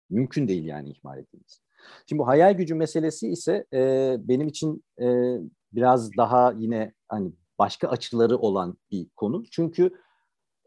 [0.10, 1.60] Mümkün değil yani ihmal edilmesi.
[2.06, 5.38] Şimdi bu hayal gücü meselesi ise e, benim için e,
[5.74, 9.44] biraz daha yine hani başka açıları olan bir konu.
[9.52, 9.92] Çünkü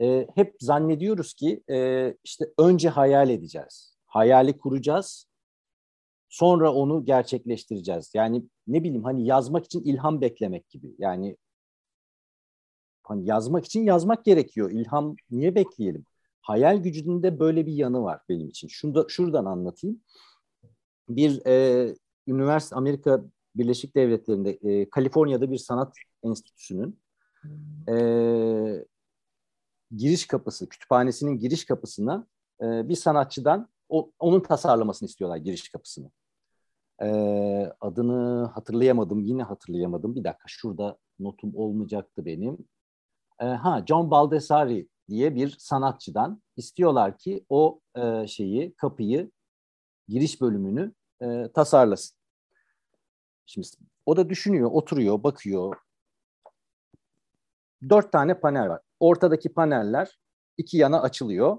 [0.01, 3.97] e, hep zannediyoruz ki e, işte önce hayal edeceğiz.
[4.07, 5.32] Hayali kuracağız.
[6.33, 8.11] Sonra onu gerçekleştireceğiz.
[8.15, 10.95] Yani ne bileyim hani yazmak için ilham beklemek gibi.
[10.99, 11.37] Yani
[13.03, 14.71] hani yazmak için yazmak gerekiyor.
[14.71, 16.05] İlham niye bekleyelim?
[16.41, 18.69] Hayal gücünde böyle bir yanı var benim için.
[18.69, 20.01] Şurada, şuradan anlatayım.
[21.09, 21.95] Bir e,
[22.27, 23.25] üniversite Amerika
[23.57, 27.01] Birleşik Devletleri'nde e, Kaliforniya'da bir sanat enstitüsünün
[27.89, 27.95] e,
[29.97, 32.27] giriş kapısı, kütüphanesinin giriş kapısına
[32.63, 36.11] e, bir sanatçıdan o, onun tasarlamasını istiyorlar giriş kapısını.
[37.81, 40.15] Adını hatırlayamadım, yine hatırlayamadım.
[40.15, 42.59] Bir dakika şurada notum olmayacaktı benim.
[43.41, 49.31] Ee, ha John Baldessari diye bir sanatçıdan istiyorlar ki o e, şeyi, kapıyı,
[50.09, 52.19] giriş bölümünü e, tasarlasın.
[53.47, 53.67] Şimdi
[54.07, 55.77] o da düşünüyor, oturuyor, bakıyor.
[57.89, 58.81] Dört tane panel var.
[59.01, 60.19] Ortadaki paneller
[60.57, 61.59] iki yana açılıyor,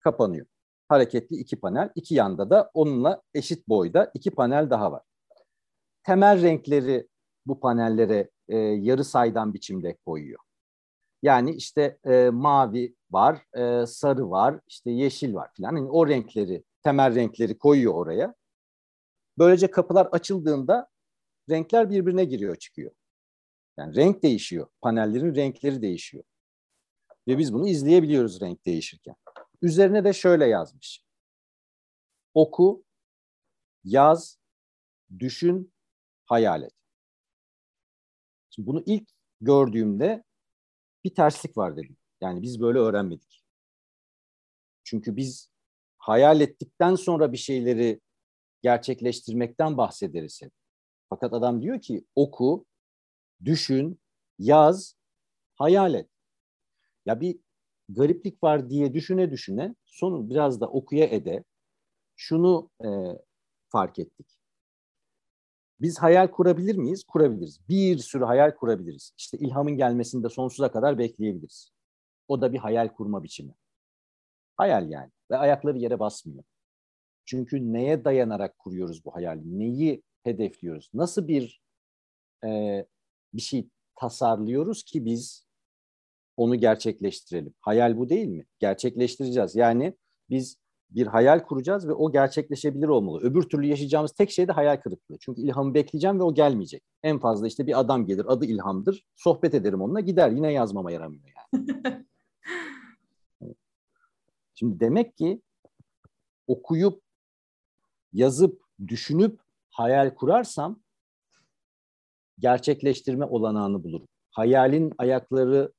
[0.00, 0.46] kapanıyor
[0.92, 1.90] hareketli iki panel.
[1.94, 5.02] İki yanda da onunla eşit boyda iki panel daha var.
[6.02, 7.08] Temel renkleri
[7.46, 10.40] bu panellere e, yarı saydam biçimde koyuyor.
[11.22, 15.76] Yani işte e, mavi var, e, sarı var, işte yeşil var filan.
[15.76, 18.34] Yani o renkleri, temel renkleri koyuyor oraya.
[19.38, 20.88] Böylece kapılar açıldığında
[21.50, 22.92] renkler birbirine giriyor, çıkıyor.
[23.76, 26.24] Yani renk değişiyor, panellerin renkleri değişiyor.
[27.28, 29.14] Ve biz bunu izleyebiliyoruz renk değişirken.
[29.62, 31.04] Üzerine de şöyle yazmış.
[32.34, 32.84] Oku,
[33.84, 34.38] yaz,
[35.18, 35.72] düşün,
[36.24, 36.72] hayal et.
[38.50, 39.08] Şimdi bunu ilk
[39.40, 40.24] gördüğümde
[41.04, 41.96] bir terslik var dedim.
[42.20, 43.44] Yani biz böyle öğrenmedik.
[44.84, 45.48] Çünkü biz
[45.98, 48.00] hayal ettikten sonra bir şeyleri
[48.62, 50.52] gerçekleştirmekten bahsederiz hep.
[51.08, 52.66] Fakat adam diyor ki oku,
[53.44, 54.00] düşün,
[54.38, 54.96] yaz,
[55.54, 56.10] hayal et.
[57.06, 57.38] Ya bir
[57.94, 61.44] gariplik var diye düşüne düşüne sonu biraz da okuya ede
[62.16, 62.88] şunu e,
[63.68, 64.26] fark ettik.
[65.80, 67.04] Biz hayal kurabilir miyiz?
[67.04, 67.60] Kurabiliriz.
[67.68, 69.12] Bir sürü hayal kurabiliriz.
[69.18, 71.72] İşte ilhamın gelmesini de sonsuza kadar bekleyebiliriz.
[72.28, 73.54] O da bir hayal kurma biçimi.
[74.56, 75.10] Hayal yani.
[75.30, 76.44] Ve ayakları yere basmıyor.
[77.24, 79.58] Çünkü neye dayanarak kuruyoruz bu hayali?
[79.58, 80.90] Neyi hedefliyoruz?
[80.94, 81.62] Nasıl bir
[82.44, 82.86] e,
[83.34, 85.46] bir şey tasarlıyoruz ki biz
[86.36, 87.54] onu gerçekleştirelim?
[87.60, 88.44] Hayal bu değil mi?
[88.58, 89.56] Gerçekleştireceğiz.
[89.56, 89.96] Yani
[90.30, 93.20] biz bir hayal kuracağız ve o gerçekleşebilir olmalı.
[93.20, 95.18] Öbür türlü yaşayacağımız tek şey de hayal kırıklığı.
[95.20, 96.82] Çünkü ilhamı bekleyeceğim ve o gelmeyecek.
[97.02, 99.04] En fazla işte bir adam gelir, adı ilhamdır.
[99.16, 100.30] Sohbet ederim onunla, gider.
[100.30, 101.66] Yine yazmama yaramıyor yani.
[104.54, 105.42] Şimdi demek ki
[106.46, 107.02] okuyup,
[108.12, 110.82] yazıp, düşünüp hayal kurarsam
[112.38, 114.08] gerçekleştirme olanağını bulurum.
[114.30, 115.72] Hayalin ayakları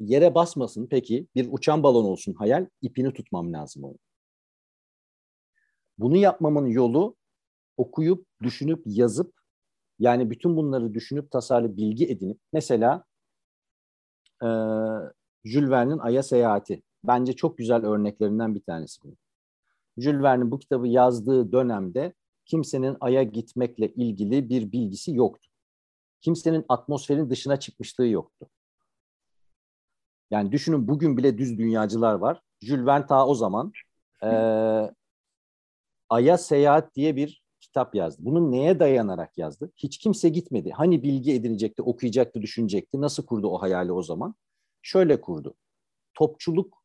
[0.00, 3.98] yere basmasın peki bir uçan balon olsun hayal ipini tutmam lazım onu.
[5.98, 7.16] Bunu yapmamın yolu
[7.76, 9.34] okuyup, düşünüp, yazıp
[9.98, 13.04] yani bütün bunları düşünüp tasarlı bilgi edinip mesela
[14.42, 14.48] e,
[15.44, 19.16] Jules Verne'in Ay'a Seyahati bence çok güzel örneklerinden bir tanesi bu.
[19.98, 22.14] Jules Verne'in bu kitabı yazdığı dönemde
[22.46, 25.50] kimsenin Ay'a gitmekle ilgili bir bilgisi yoktu.
[26.20, 28.50] Kimsenin atmosferin dışına çıkmışlığı yoktu.
[30.30, 32.42] Yani düşünün bugün bile düz dünyacılar var.
[32.60, 33.72] Jules Verne ta o zaman
[34.22, 34.30] e,
[36.08, 38.24] Ay'a Seyahat diye bir kitap yazdı.
[38.24, 39.72] Bunu neye dayanarak yazdı?
[39.76, 40.70] Hiç kimse gitmedi.
[40.70, 43.00] Hani bilgi edinecekti, okuyacaktı, düşünecekti.
[43.00, 44.34] Nasıl kurdu o hayali o zaman?
[44.82, 45.54] Şöyle kurdu.
[46.14, 46.84] Topçuluk,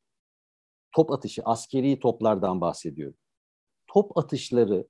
[0.91, 3.17] top atışı, askeri toplardan bahsediyorum.
[3.87, 4.87] Top atışları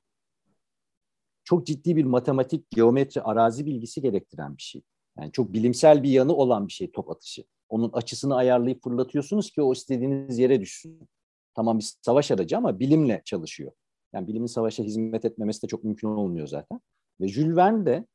[1.43, 4.81] çok ciddi bir matematik, geometri, arazi bilgisi gerektiren bir şey.
[5.17, 7.43] Yani çok bilimsel bir yanı olan bir şey top atışı.
[7.69, 11.09] Onun açısını ayarlayıp fırlatıyorsunuz ki o istediğiniz yere düşsün.
[11.55, 13.71] Tamam bir savaş aracı ama bilimle çalışıyor.
[14.13, 16.79] Yani bilimin savaşa hizmet etmemesi de çok mümkün olmuyor zaten.
[17.21, 18.05] Ve Jules Verne de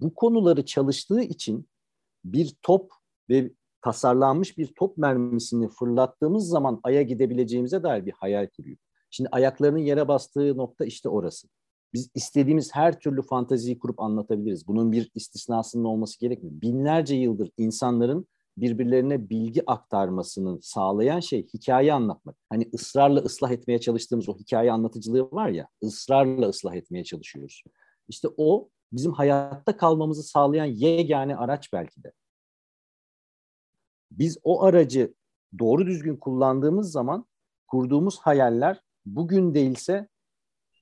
[0.00, 1.68] bu konuları çalıştığı için
[2.24, 2.92] bir top
[3.28, 8.76] ve tasarlanmış bir top mermisini fırlattığımız zaman Ay'a gidebileceğimize dair bir hayal kuruyor.
[9.10, 11.48] Şimdi ayaklarının yere bastığı nokta işte orası.
[11.92, 14.66] Biz istediğimiz her türlü fanteziyi kurup anlatabiliriz.
[14.66, 16.60] Bunun bir istisnasının olması gerekmiyor.
[16.60, 18.26] Binlerce yıldır insanların
[18.56, 22.36] birbirlerine bilgi aktarmasını sağlayan şey hikaye anlatmak.
[22.48, 27.62] Hani ısrarla ıslah etmeye çalıştığımız o hikaye anlatıcılığı var ya, ısrarla ıslah etmeye çalışıyoruz.
[28.08, 32.12] İşte o bizim hayatta kalmamızı sağlayan yegane araç belki de.
[34.10, 35.14] Biz o aracı
[35.58, 37.26] doğru düzgün kullandığımız zaman
[37.66, 40.08] kurduğumuz hayaller bugün değilse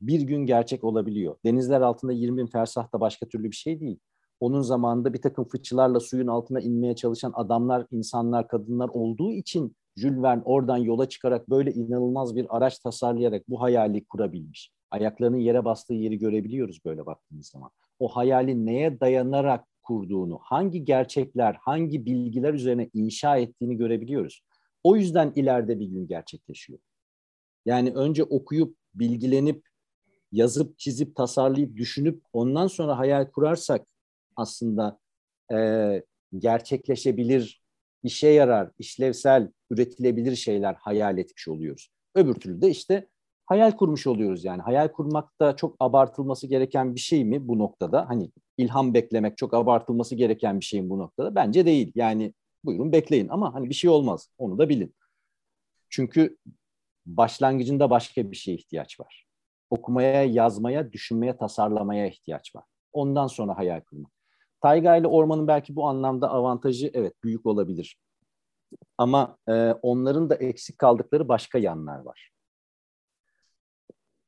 [0.00, 1.36] bir gün gerçek olabiliyor.
[1.44, 3.98] Denizler altında 20 bin fersah da başka türlü bir şey değil
[4.42, 10.22] onun zamanında bir takım fıçılarla suyun altına inmeye çalışan adamlar, insanlar, kadınlar olduğu için Jules
[10.22, 14.70] Verne oradan yola çıkarak böyle inanılmaz bir araç tasarlayarak bu hayali kurabilmiş.
[14.90, 17.70] Ayaklarının yere bastığı yeri görebiliyoruz böyle baktığımız zaman.
[17.98, 24.42] O hayali neye dayanarak kurduğunu, hangi gerçekler, hangi bilgiler üzerine inşa ettiğini görebiliyoruz.
[24.84, 26.78] O yüzden ileride bir gün gerçekleşiyor.
[27.66, 29.64] Yani önce okuyup, bilgilenip,
[30.32, 33.91] yazıp, çizip, tasarlayıp, düşünüp ondan sonra hayal kurarsak
[34.36, 34.98] aslında
[35.52, 36.02] e,
[36.38, 37.62] gerçekleşebilir,
[38.02, 41.90] işe yarar, işlevsel, üretilebilir şeyler hayal etmiş oluyoruz.
[42.14, 43.08] Öbür türlü de işte
[43.46, 44.62] hayal kurmuş oluyoruz yani.
[44.62, 48.08] Hayal kurmak da çok abartılması gereken bir şey mi bu noktada?
[48.08, 51.34] Hani ilham beklemek çok abartılması gereken bir şey mi bu noktada?
[51.34, 51.92] Bence değil.
[51.94, 54.28] Yani buyurun bekleyin ama hani bir şey olmaz.
[54.38, 54.94] Onu da bilin.
[55.88, 56.36] Çünkü
[57.06, 59.26] başlangıcında başka bir şeye ihtiyaç var.
[59.70, 62.64] Okumaya, yazmaya, düşünmeye, tasarlamaya ihtiyaç var.
[62.92, 64.12] Ondan sonra hayal kurmak.
[64.62, 67.96] Tayga ile ormanın belki bu anlamda avantajı evet büyük olabilir.
[68.98, 69.52] Ama e,
[69.82, 72.30] onların da eksik kaldıkları başka yanlar var.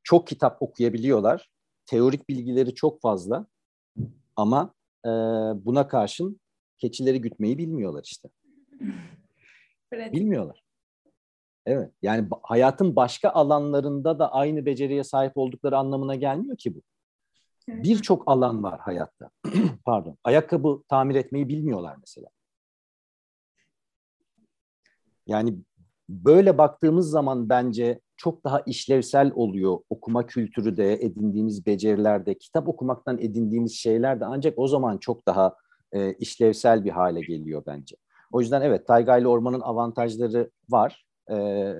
[0.02, 1.50] Çok kitap okuyabiliyorlar.
[1.86, 3.46] Teorik bilgileri çok fazla.
[4.36, 4.74] Ama
[5.04, 5.10] e,
[5.64, 6.40] buna karşın
[6.78, 8.28] keçileri gütmeyi bilmiyorlar işte.
[9.92, 10.64] Bilmiyorlar.
[11.66, 11.92] Evet.
[12.02, 16.82] Yani hayatın başka alanlarında da aynı beceriye sahip oldukları anlamına gelmiyor ki bu.
[17.68, 19.30] Birçok alan var hayatta.
[19.84, 20.16] Pardon.
[20.24, 22.28] Ayakkabı tamir etmeyi bilmiyorlar mesela.
[25.26, 25.58] Yani
[26.08, 33.18] böyle baktığımız zaman bence çok daha işlevsel oluyor okuma kültürü de, edindiğimiz becerilerde, kitap okumaktan
[33.18, 35.56] edindiğimiz şeyler de ancak o zaman çok daha
[35.92, 37.96] e, işlevsel bir hale geliyor bence.
[38.32, 41.36] O yüzden evet Tayga ile Orman'ın avantajları var e,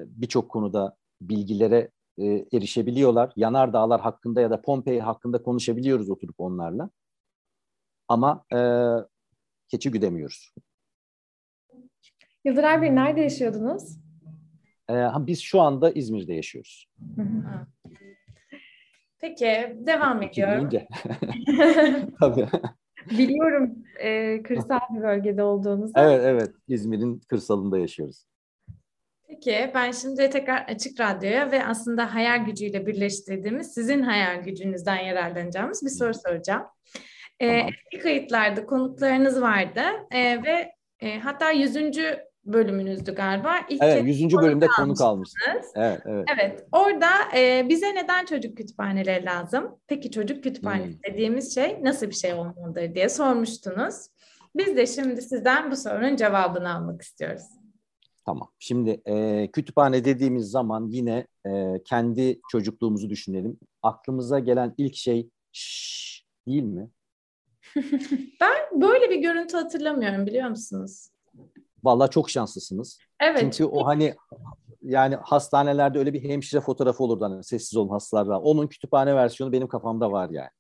[0.07, 3.33] birçok konuda bilgilere e, erişebiliyorlar.
[3.37, 6.91] Yanardağlar hakkında ya da Pompei hakkında konuşabiliyoruz oturup onlarla.
[8.09, 8.59] Ama e,
[9.69, 10.55] keçi güdemiyoruz.
[12.45, 13.99] Yıldıray Bey nerede yaşıyordunuz?
[14.91, 16.89] E, biz şu anda İzmir'de yaşıyoruz.
[19.21, 20.69] Peki devam ediyorum.
[22.21, 22.49] Tabii.
[23.11, 25.93] Biliyorum e, kırsal bir bölgede olduğunuzu.
[25.97, 28.27] Evet evet İzmir'in kırsalında yaşıyoruz.
[29.35, 35.83] Peki ben şimdi tekrar Açık Radyo'ya ve aslında hayal gücüyle birleştirdiğimiz sizin hayal gücünüzden yararlanacağımız
[35.85, 36.63] bir soru soracağım.
[37.41, 37.55] Tamam.
[37.55, 39.81] Ee, eski kayıtlarda konuklarınız vardı
[40.11, 41.77] ee, ve e, hatta 100.
[42.45, 43.55] bölümünüzdü galiba.
[43.69, 44.37] İlk evet 100.
[44.37, 45.73] bölümde konuk almışsınız.
[45.77, 46.25] Evet, evet.
[46.37, 49.79] Evet orada e, bize neden çocuk kütüphaneleri lazım?
[49.87, 51.13] Peki çocuk kütüphanesi hmm.
[51.13, 53.95] dediğimiz şey nasıl bir şey olmalıdır diye sormuştunuz.
[54.57, 57.45] Biz de şimdi sizden bu sorunun cevabını almak istiyoruz.
[58.27, 58.49] Tamam.
[58.59, 63.59] Şimdi e, kütüphane dediğimiz zaman yine e, kendi çocukluğumuzu düşünelim.
[63.83, 66.91] Aklımıza gelen ilk şey şşş değil mi?
[68.41, 71.09] ben böyle bir görüntü hatırlamıyorum biliyor musunuz?
[71.85, 72.99] Vallahi çok şanslısınız.
[73.21, 73.41] Evet.
[73.41, 74.15] Çünkü o hani
[74.83, 79.69] yani hastanelerde öyle bir hemşire fotoğrafı olurdu hani sessiz olun hastalar Onun kütüphane versiyonu benim
[79.69, 80.51] kafamda var yani.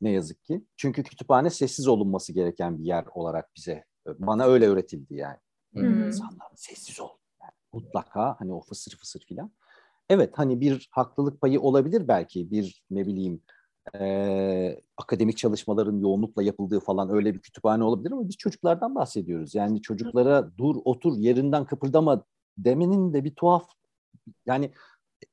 [0.00, 0.64] Ne yazık ki.
[0.76, 5.36] Çünkü kütüphane sessiz olunması gereken bir yer olarak bize bana öyle öğretildi yani.
[5.82, 6.06] Hmm.
[6.06, 7.08] İnsanlar sessiz ol.
[7.42, 9.50] Yani mutlaka hani o fısır fısır filan.
[10.08, 13.42] Evet hani bir haklılık payı olabilir belki bir ne bileyim
[14.00, 19.54] e, akademik çalışmaların yoğunlukla yapıldığı falan öyle bir kütüphane olabilir ama biz çocuklardan bahsediyoruz.
[19.54, 22.24] Yani çocuklara dur otur yerinden kıpırdama
[22.58, 23.68] demenin de bir tuhaf
[24.46, 24.72] yani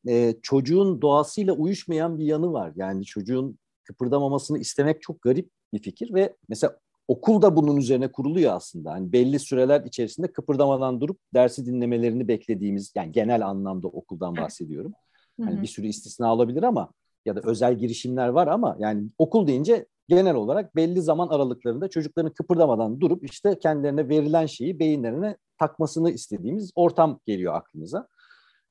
[0.07, 2.71] e, çocuğun doğasıyla uyuşmayan bir yanı var.
[2.75, 8.53] Yani çocuğun kıpırdamamasını istemek çok garip bir fikir ve mesela okul da bunun üzerine kuruluyor
[8.53, 8.91] aslında.
[8.91, 14.93] Hani belli süreler içerisinde kıpırdamadan durup dersi dinlemelerini beklediğimiz yani genel anlamda okuldan bahsediyorum.
[15.39, 16.89] Yani bir sürü istisna olabilir ama
[17.25, 22.33] ya da özel girişimler var ama yani okul deyince genel olarak belli zaman aralıklarında çocukların
[22.33, 28.07] kıpırdamadan durup işte kendilerine verilen şeyi beyinlerine takmasını istediğimiz ortam geliyor aklımıza.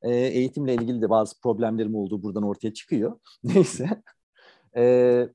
[0.02, 3.18] E, eğitimle ilgili de bazı problemlerim olduğu buradan ortaya çıkıyor.
[3.44, 4.02] Neyse.
[4.76, 5.28] E,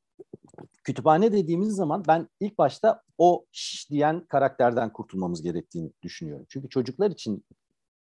[0.83, 6.45] kütüphane dediğimiz zaman ben ilk başta o şş diyen karakterden kurtulmamız gerektiğini düşünüyorum.
[6.49, 7.45] Çünkü çocuklar için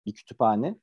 [0.06, 0.76] bir kütüphane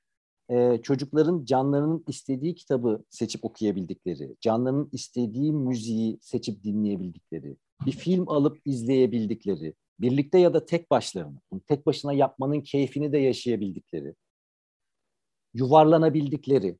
[0.51, 7.57] e, çocukların canlarının istediği kitabı seçip okuyabildikleri, canlarının istediği müziği seçip dinleyebildikleri,
[7.87, 14.15] bir film alıp izleyebildikleri, birlikte ya da tek başlarına, tek başına yapmanın keyfini de yaşayabildikleri,
[15.55, 16.79] yuvarlanabildikleri,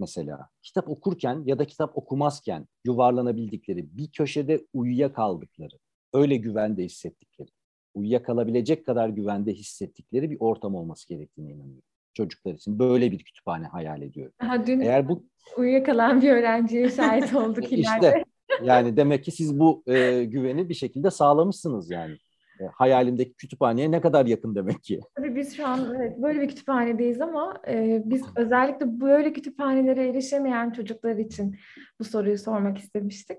[0.00, 0.48] mesela.
[0.62, 5.78] Kitap okurken ya da kitap okumazken yuvarlanabildikleri, bir köşede uyuyakaldıkları,
[6.12, 7.48] öyle güvende hissettikleri,
[7.94, 11.82] uyuyakalabilecek kadar güvende hissettikleri bir ortam olması gerektiğine inanıyorum
[12.14, 12.78] çocuklar için.
[12.78, 14.32] Böyle bir kütüphane hayal ediyorum.
[14.42, 15.24] Daha dün Eğer bu
[15.56, 17.84] uyuyakalan bir öğrenciye şahit olduk ileride.
[17.84, 18.24] işte
[18.62, 22.16] yani demek ki siz bu e, güveni bir şekilde sağlamışsınız yani.
[22.60, 25.00] E, hayalimdeki kütüphaneye ne kadar yakın demek ki.
[25.14, 30.70] Tabii biz şu an evet, böyle bir kütüphanedeyiz ama e, biz özellikle böyle kütüphanelere erişemeyen
[30.70, 31.56] çocuklar için
[31.98, 33.38] bu soruyu sormak istemiştik.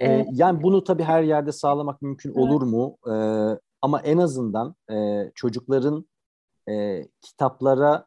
[0.00, 2.38] E, yani bunu tabii her yerde sağlamak mümkün evet.
[2.38, 2.96] olur mu?
[3.06, 3.14] E,
[3.82, 6.08] ama en azından e, çocukların
[6.68, 8.06] e, kitaplara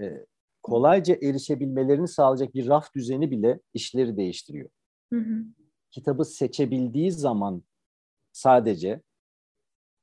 [0.00, 0.26] e,
[0.62, 4.68] kolayca erişebilmelerini sağlayacak bir raf düzeni bile işleri değiştiriyor.
[5.12, 5.44] Hı hı.
[5.90, 7.62] Kitabı seçebildiği zaman
[8.32, 9.02] sadece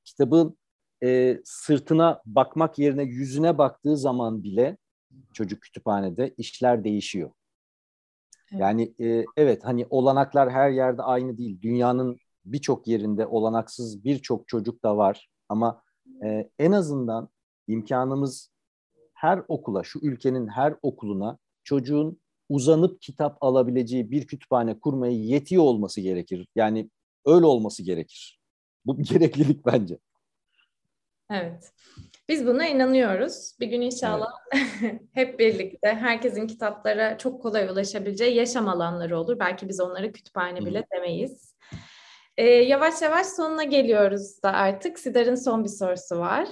[0.06, 0.58] kitabın
[1.04, 4.78] e, sırtına bakmak yerine yüzüne baktığı zaman bile
[5.34, 7.32] çocuk kütüphanede işler değişiyor.
[8.51, 8.62] Evet.
[8.62, 11.62] Yani e, evet hani olanaklar her yerde aynı değil.
[11.62, 15.82] Dünyanın birçok yerinde olanaksız birçok çocuk da var ama
[16.26, 17.30] e, en azından
[17.68, 18.49] imkanımız
[19.14, 26.01] her okula, şu ülkenin her okuluna çocuğun uzanıp kitap alabileceği bir kütüphane kurmaya yetiyor olması
[26.01, 26.47] gerekir.
[26.56, 26.89] Yani
[27.26, 28.42] öyle olması gerekir.
[28.86, 29.97] Bu bir gereklilik bence.
[31.31, 31.71] Evet.
[32.29, 33.55] Biz buna inanıyoruz.
[33.59, 34.31] Bir gün inşallah
[34.81, 35.01] evet.
[35.13, 39.39] hep birlikte herkesin kitaplara çok kolay ulaşabileceği yaşam alanları olur.
[39.39, 40.84] Belki biz onlara kütüphane bile Hı.
[40.95, 41.55] demeyiz.
[42.38, 44.99] Ee, yavaş yavaş sonuna geliyoruz da artık.
[44.99, 46.47] Sidar'ın son bir sorusu var.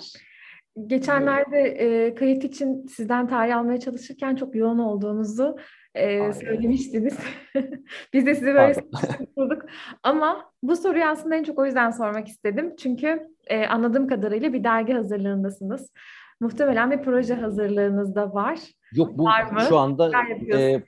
[0.88, 5.57] Geçenlerde e, kayıt için sizden tarih almaya çalışırken çok yoğun olduğunuzu
[5.95, 7.17] e, söylemiştiniz.
[8.13, 8.73] Biz de size böyle
[9.37, 9.61] sorduk.
[10.03, 12.75] Ama bu soruyu aslında en çok o yüzden sormak istedim.
[12.75, 15.91] Çünkü e, anladığım kadarıyla bir dergi hazırlığındasınız.
[16.39, 18.59] Muhtemelen bir proje hazırlığınız da var.
[18.93, 19.61] Yok bu var mı?
[19.69, 20.11] şu anda
[20.53, 20.83] e,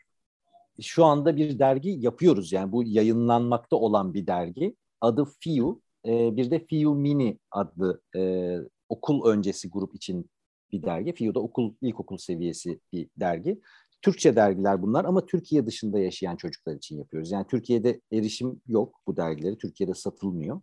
[0.81, 2.51] şu anda bir dergi yapıyoruz.
[2.51, 4.75] Yani bu yayınlanmakta olan bir dergi.
[5.01, 5.81] Adı FIU.
[6.05, 8.55] E, bir de FIU Mini adlı e,
[8.89, 10.29] okul öncesi grup için
[10.71, 11.13] bir dergi.
[11.13, 13.61] FİU'da okul, ilkokul seviyesi bir dergi.
[14.03, 17.31] Türkçe dergiler bunlar ama Türkiye dışında yaşayan çocuklar için yapıyoruz.
[17.31, 19.57] Yani Türkiye'de erişim yok bu dergileri.
[19.57, 20.61] Türkiye'de satılmıyor.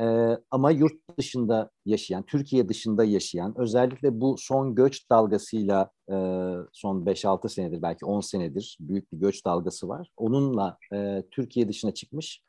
[0.00, 6.14] Ee, ama yurt dışında yaşayan, Türkiye dışında yaşayan, özellikle bu son göç dalgasıyla e,
[6.72, 10.08] son 5-6 senedir, belki 10 senedir büyük bir göç dalgası var.
[10.16, 12.42] Onunla e, Türkiye dışına çıkmış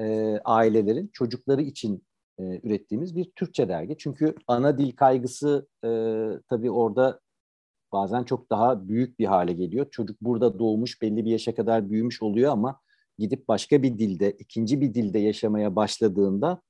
[0.00, 2.04] e, ailelerin çocukları için
[2.38, 3.96] e, ürettiğimiz bir Türkçe dergi.
[3.98, 5.90] Çünkü ana dil kaygısı e,
[6.48, 7.20] tabii orada
[7.92, 9.86] bazen çok daha büyük bir hale geliyor.
[9.90, 12.80] Çocuk burada doğmuş, belli bir yaşa kadar büyümüş oluyor ama
[13.18, 16.62] gidip başka bir dilde, ikinci bir dilde yaşamaya başladığında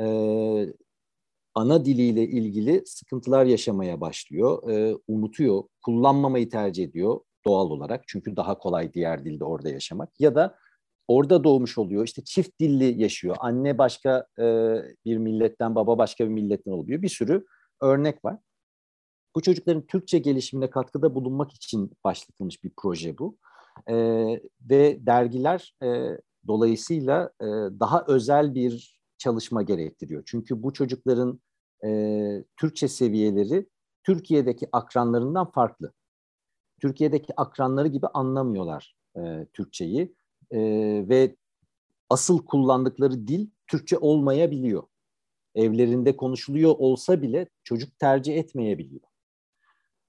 [0.00, 0.06] e,
[1.54, 4.70] ana diliyle ilgili sıkıntılar yaşamaya başlıyor.
[4.70, 8.04] E, unutuyor, kullanmamayı tercih ediyor doğal olarak.
[8.06, 10.20] Çünkü daha kolay diğer dilde orada yaşamak.
[10.20, 10.58] Ya da
[11.08, 12.04] orada doğmuş oluyor.
[12.04, 13.36] İşte çift dilli yaşıyor.
[13.40, 14.44] Anne başka e,
[15.04, 17.02] bir milletten, baba başka bir milletten oluyor.
[17.02, 17.44] Bir sürü
[17.82, 18.38] örnek var.
[19.36, 23.36] Bu çocukların Türkçe gelişimine katkıda bulunmak için başlatılmış bir proje bu.
[23.88, 23.94] E,
[24.70, 27.46] ve dergiler e, dolayısıyla e,
[27.80, 30.22] daha özel bir çalışma gerektiriyor.
[30.26, 31.40] Çünkü bu çocukların
[31.84, 33.66] e, Türkçe seviyeleri
[34.04, 35.92] Türkiye'deki akranlarından farklı.
[36.80, 40.14] Türkiye'deki akranları gibi anlamıyorlar e, Türkçeyi
[40.50, 40.58] e,
[41.08, 41.36] ve
[42.10, 44.82] asıl kullandıkları dil Türkçe olmayabiliyor.
[45.54, 49.05] Evlerinde konuşuluyor olsa bile çocuk tercih etmeyebiliyor.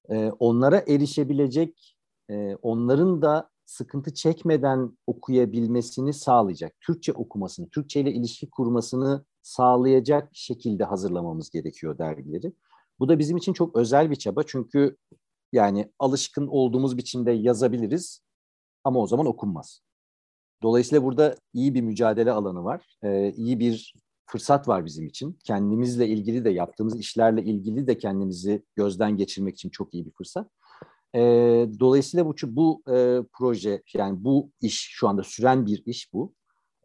[0.10, 1.98] E, onlara erişebilecek,
[2.30, 10.84] e, onların da sıkıntı çekmeden okuyabilmesini sağlayacak, Türkçe okumasını, Türkçe ile ilişki kurmasını sağlayacak şekilde
[10.84, 12.54] hazırlamamız gerekiyor dergileri.
[13.00, 14.98] Bu da bizim için çok özel bir çaba çünkü
[15.54, 18.22] yani alışkın olduğumuz biçimde yazabiliriz
[18.84, 19.82] ama o zaman okunmaz.
[20.64, 23.94] Dolayısıyla burada iyi bir mücadele alanı var, ee, iyi bir
[24.28, 25.40] fırsat var bizim için.
[25.44, 30.50] Kendimizle ilgili de yaptığımız işlerle ilgili de kendimizi gözden geçirmek için çok iyi bir fırsat.
[31.16, 31.20] E,
[31.80, 36.34] dolayısıyla bu, bu e, proje, yani bu iş şu anda süren bir iş bu.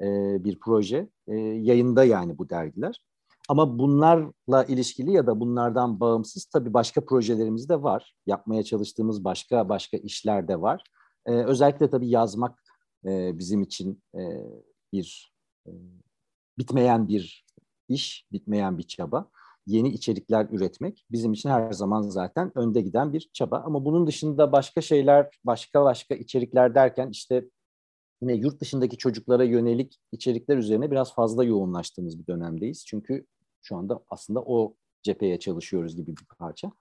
[0.01, 0.07] E,
[0.45, 1.09] bir proje.
[1.29, 3.05] E, yayında yani bu dergiler.
[3.49, 8.15] Ama bunlarla ilişkili ya da bunlardan bağımsız tabii başka projelerimiz de var.
[8.27, 10.85] Yapmaya çalıştığımız başka başka işler de var.
[11.27, 12.63] E, özellikle tabii yazmak
[13.07, 14.21] e, bizim için e,
[14.93, 15.35] bir
[15.67, 15.71] e,
[16.59, 17.45] bitmeyen bir
[17.89, 19.31] iş, bitmeyen bir çaba
[19.67, 23.63] yeni içerikler üretmek bizim için her zaman zaten önde giden bir çaba.
[23.67, 27.45] Ama bunun dışında başka şeyler, başka başka içerikler derken işte
[28.23, 32.87] yine yurt dışındaki çocuklara yönelik içerikler üzerine biraz fazla yoğunlaştığımız bir dönemdeyiz.
[32.87, 33.27] Çünkü
[33.63, 36.73] şu anda aslında o cepheye çalışıyoruz gibi bir parça.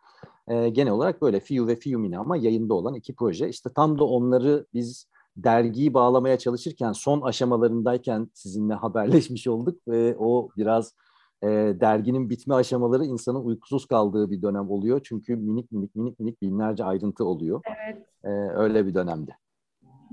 [0.48, 3.50] Ee, genel olarak böyle FIU ve FIUMINE ama yayında olan iki proje.
[3.50, 5.08] İşte tam da onları biz
[5.38, 10.96] dergiyi bağlamaya çalışırken son aşamalarındayken sizinle haberleşmiş olduk ve o biraz
[11.44, 11.48] e,
[11.82, 15.02] derginin bitme aşamaları insanın uykusuz kaldığı bir dönem oluyor.
[15.04, 17.62] Çünkü minik minik minik minik binlerce ayrıntı oluyor.
[17.66, 18.06] Evet.
[18.24, 19.32] E, öyle bir dönemde.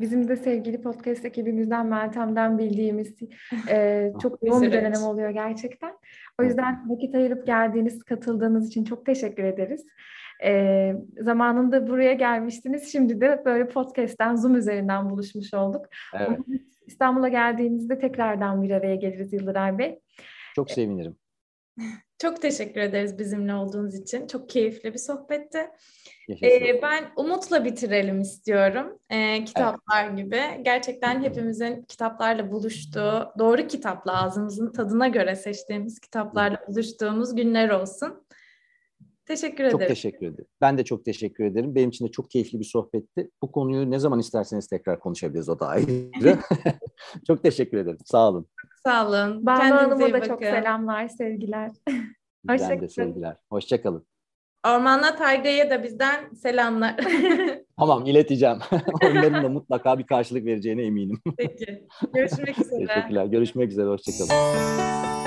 [0.00, 3.14] Bizim de sevgili podcast ekibimizden Meltem'den bildiğimiz
[3.68, 5.92] e, çok yoğun bir dönem oluyor gerçekten.
[6.40, 9.86] O yüzden vakit ayırıp geldiğiniz, katıldığınız için çok teşekkür ederiz.
[10.44, 12.92] E, zamanında buraya gelmiştiniz.
[12.92, 15.86] Şimdi de böyle podcast'ten, Zoom üzerinden buluşmuş olduk.
[16.14, 16.38] Evet.
[16.86, 20.00] İstanbul'a geldiğinizde tekrardan bir araya geliriz Yıldıray Bey.
[20.54, 21.16] Çok sevinirim.
[22.18, 24.26] Çok teşekkür ederiz bizimle olduğunuz için.
[24.26, 25.70] Çok keyifli bir sohbetti.
[26.42, 28.98] Ee, ben umutla bitirelim istiyorum.
[29.10, 30.16] Ee, kitaplar evet.
[30.16, 30.40] gibi.
[30.62, 38.26] Gerçekten hepimizin kitaplarla buluştuğu, doğru kitapla ağzımızın tadına göre seçtiğimiz kitaplarla buluştuğumuz günler olsun.
[39.28, 39.78] Teşekkür ederim.
[39.78, 40.46] Çok teşekkür ederim.
[40.60, 41.74] Ben de çok teşekkür ederim.
[41.74, 43.30] Benim için de çok keyifli bir sohbetti.
[43.42, 46.38] Bu konuyu ne zaman isterseniz tekrar konuşabiliriz o da ayrı.
[47.26, 47.98] çok teşekkür ederim.
[48.04, 48.46] Sağ olun.
[48.84, 49.46] Sağ olun.
[49.46, 51.70] Banu Hanım'a da çok selamlar, sevgiler.
[52.44, 53.36] Bizden de sevgiler.
[53.50, 54.06] Hoşçakalın.
[54.66, 56.96] Ormanla Tayga'ya da bizden selamlar.
[57.78, 58.58] tamam ileteceğim.
[59.02, 61.20] Onların da mutlaka bir karşılık vereceğine eminim.
[61.36, 61.86] Peki.
[62.14, 62.86] Görüşmek üzere.
[62.86, 63.26] Teşekkürler.
[63.26, 63.86] Görüşmek üzere.
[63.86, 65.17] Hoşçakalın.